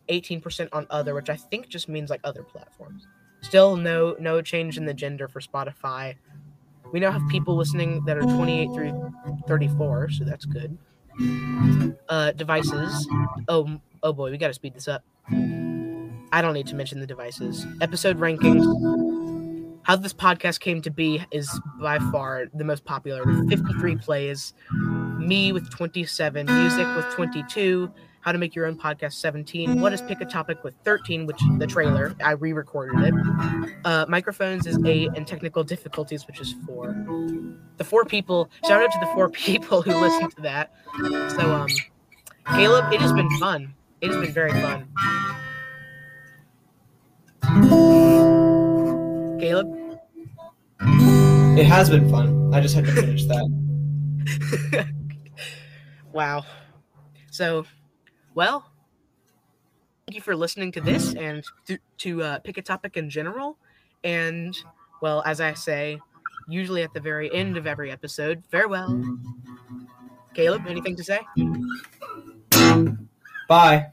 18% 0.08 0.68
on 0.72 0.86
other, 0.90 1.14
which 1.14 1.30
I 1.30 1.36
think 1.36 1.68
just 1.68 1.88
means 1.88 2.10
like 2.10 2.20
other 2.24 2.42
platforms. 2.42 3.06
Still 3.42 3.76
no 3.76 4.16
no 4.18 4.42
change 4.42 4.76
in 4.76 4.86
the 4.86 4.94
gender 4.94 5.28
for 5.28 5.40
Spotify. 5.40 6.16
We 6.92 7.00
now 7.00 7.10
have 7.10 7.22
people 7.28 7.56
listening 7.56 8.04
that 8.06 8.16
are 8.16 8.22
28 8.22 8.68
through 8.72 9.12
34, 9.46 10.10
so 10.10 10.24
that's 10.24 10.44
good. 10.44 10.76
Uh, 12.08 12.32
devices. 12.32 13.08
Oh 13.48 13.80
oh 14.02 14.12
boy, 14.12 14.30
we 14.30 14.38
got 14.38 14.48
to 14.48 14.54
speed 14.54 14.74
this 14.74 14.88
up. 14.88 15.04
I 16.32 16.42
don't 16.42 16.54
need 16.54 16.66
to 16.68 16.74
mention 16.74 17.00
the 17.00 17.06
devices. 17.06 17.66
Episode 17.80 18.18
rankings. 18.18 18.64
How 19.84 19.94
this 19.94 20.12
podcast 20.12 20.58
came 20.60 20.82
to 20.82 20.90
be 20.90 21.24
is 21.30 21.48
by 21.80 21.98
far 22.10 22.46
the 22.52 22.64
most 22.64 22.84
popular 22.84 23.24
with 23.24 23.48
53 23.48 23.96
plays. 23.96 24.52
Me 25.18 25.52
with 25.52 25.70
27, 25.70 26.46
music 26.46 26.86
with 26.96 27.08
22, 27.14 27.90
how 28.26 28.32
to 28.32 28.38
make 28.38 28.56
your 28.56 28.66
own 28.66 28.76
podcast 28.76 29.12
17, 29.12 29.80
what 29.80 29.92
is 29.92 30.02
pick 30.02 30.20
a 30.20 30.24
topic 30.24 30.64
with 30.64 30.74
13, 30.82 31.26
which 31.26 31.40
the 31.58 31.66
trailer 31.66 32.12
I 32.24 32.32
re-recorded 32.32 32.98
it. 33.04 33.14
Uh, 33.84 34.04
microphones 34.08 34.66
is 34.66 34.76
eight, 34.84 35.10
and 35.14 35.24
technical 35.24 35.62
difficulties, 35.62 36.26
which 36.26 36.40
is 36.40 36.56
four. 36.66 36.92
The 37.76 37.84
four 37.84 38.04
people. 38.04 38.50
Shout 38.66 38.82
out 38.82 38.90
to 38.90 38.98
the 38.98 39.06
four 39.14 39.30
people 39.46 39.80
who 39.80 39.96
listened 39.96 40.34
to 40.34 40.42
that. 40.42 40.74
So 40.98 41.54
um, 41.54 41.68
Caleb, 42.56 42.92
it 42.92 43.00
has 43.00 43.12
been 43.12 43.30
fun. 43.38 43.72
It 44.00 44.10
has 44.10 44.16
been 44.16 44.32
very 44.32 44.50
fun. 44.50 44.88
Caleb. 49.38 50.00
It 51.56 51.64
has 51.64 51.90
been 51.90 52.10
fun. 52.10 52.52
I 52.52 52.60
just 52.60 52.74
had 52.74 52.86
to 52.86 52.92
finish 52.92 53.24
that. 53.26 54.86
wow. 56.12 56.44
So, 57.30 57.66
well, 58.36 58.70
thank 60.06 60.14
you 60.14 60.20
for 60.20 60.36
listening 60.36 60.70
to 60.72 60.80
this 60.80 61.14
and 61.14 61.42
to, 61.66 61.78
to 61.98 62.22
uh, 62.22 62.38
pick 62.40 62.58
a 62.58 62.62
topic 62.62 62.96
in 62.96 63.10
general. 63.10 63.56
And, 64.04 64.56
well, 65.00 65.22
as 65.24 65.40
I 65.40 65.54
say, 65.54 65.98
usually 66.46 66.82
at 66.82 66.92
the 66.92 67.00
very 67.00 67.34
end 67.34 67.56
of 67.56 67.66
every 67.66 67.90
episode, 67.90 68.44
farewell. 68.50 69.02
Caleb, 70.34 70.66
anything 70.68 70.94
to 70.96 71.02
say? 71.02 71.20
Bye. 73.48 73.86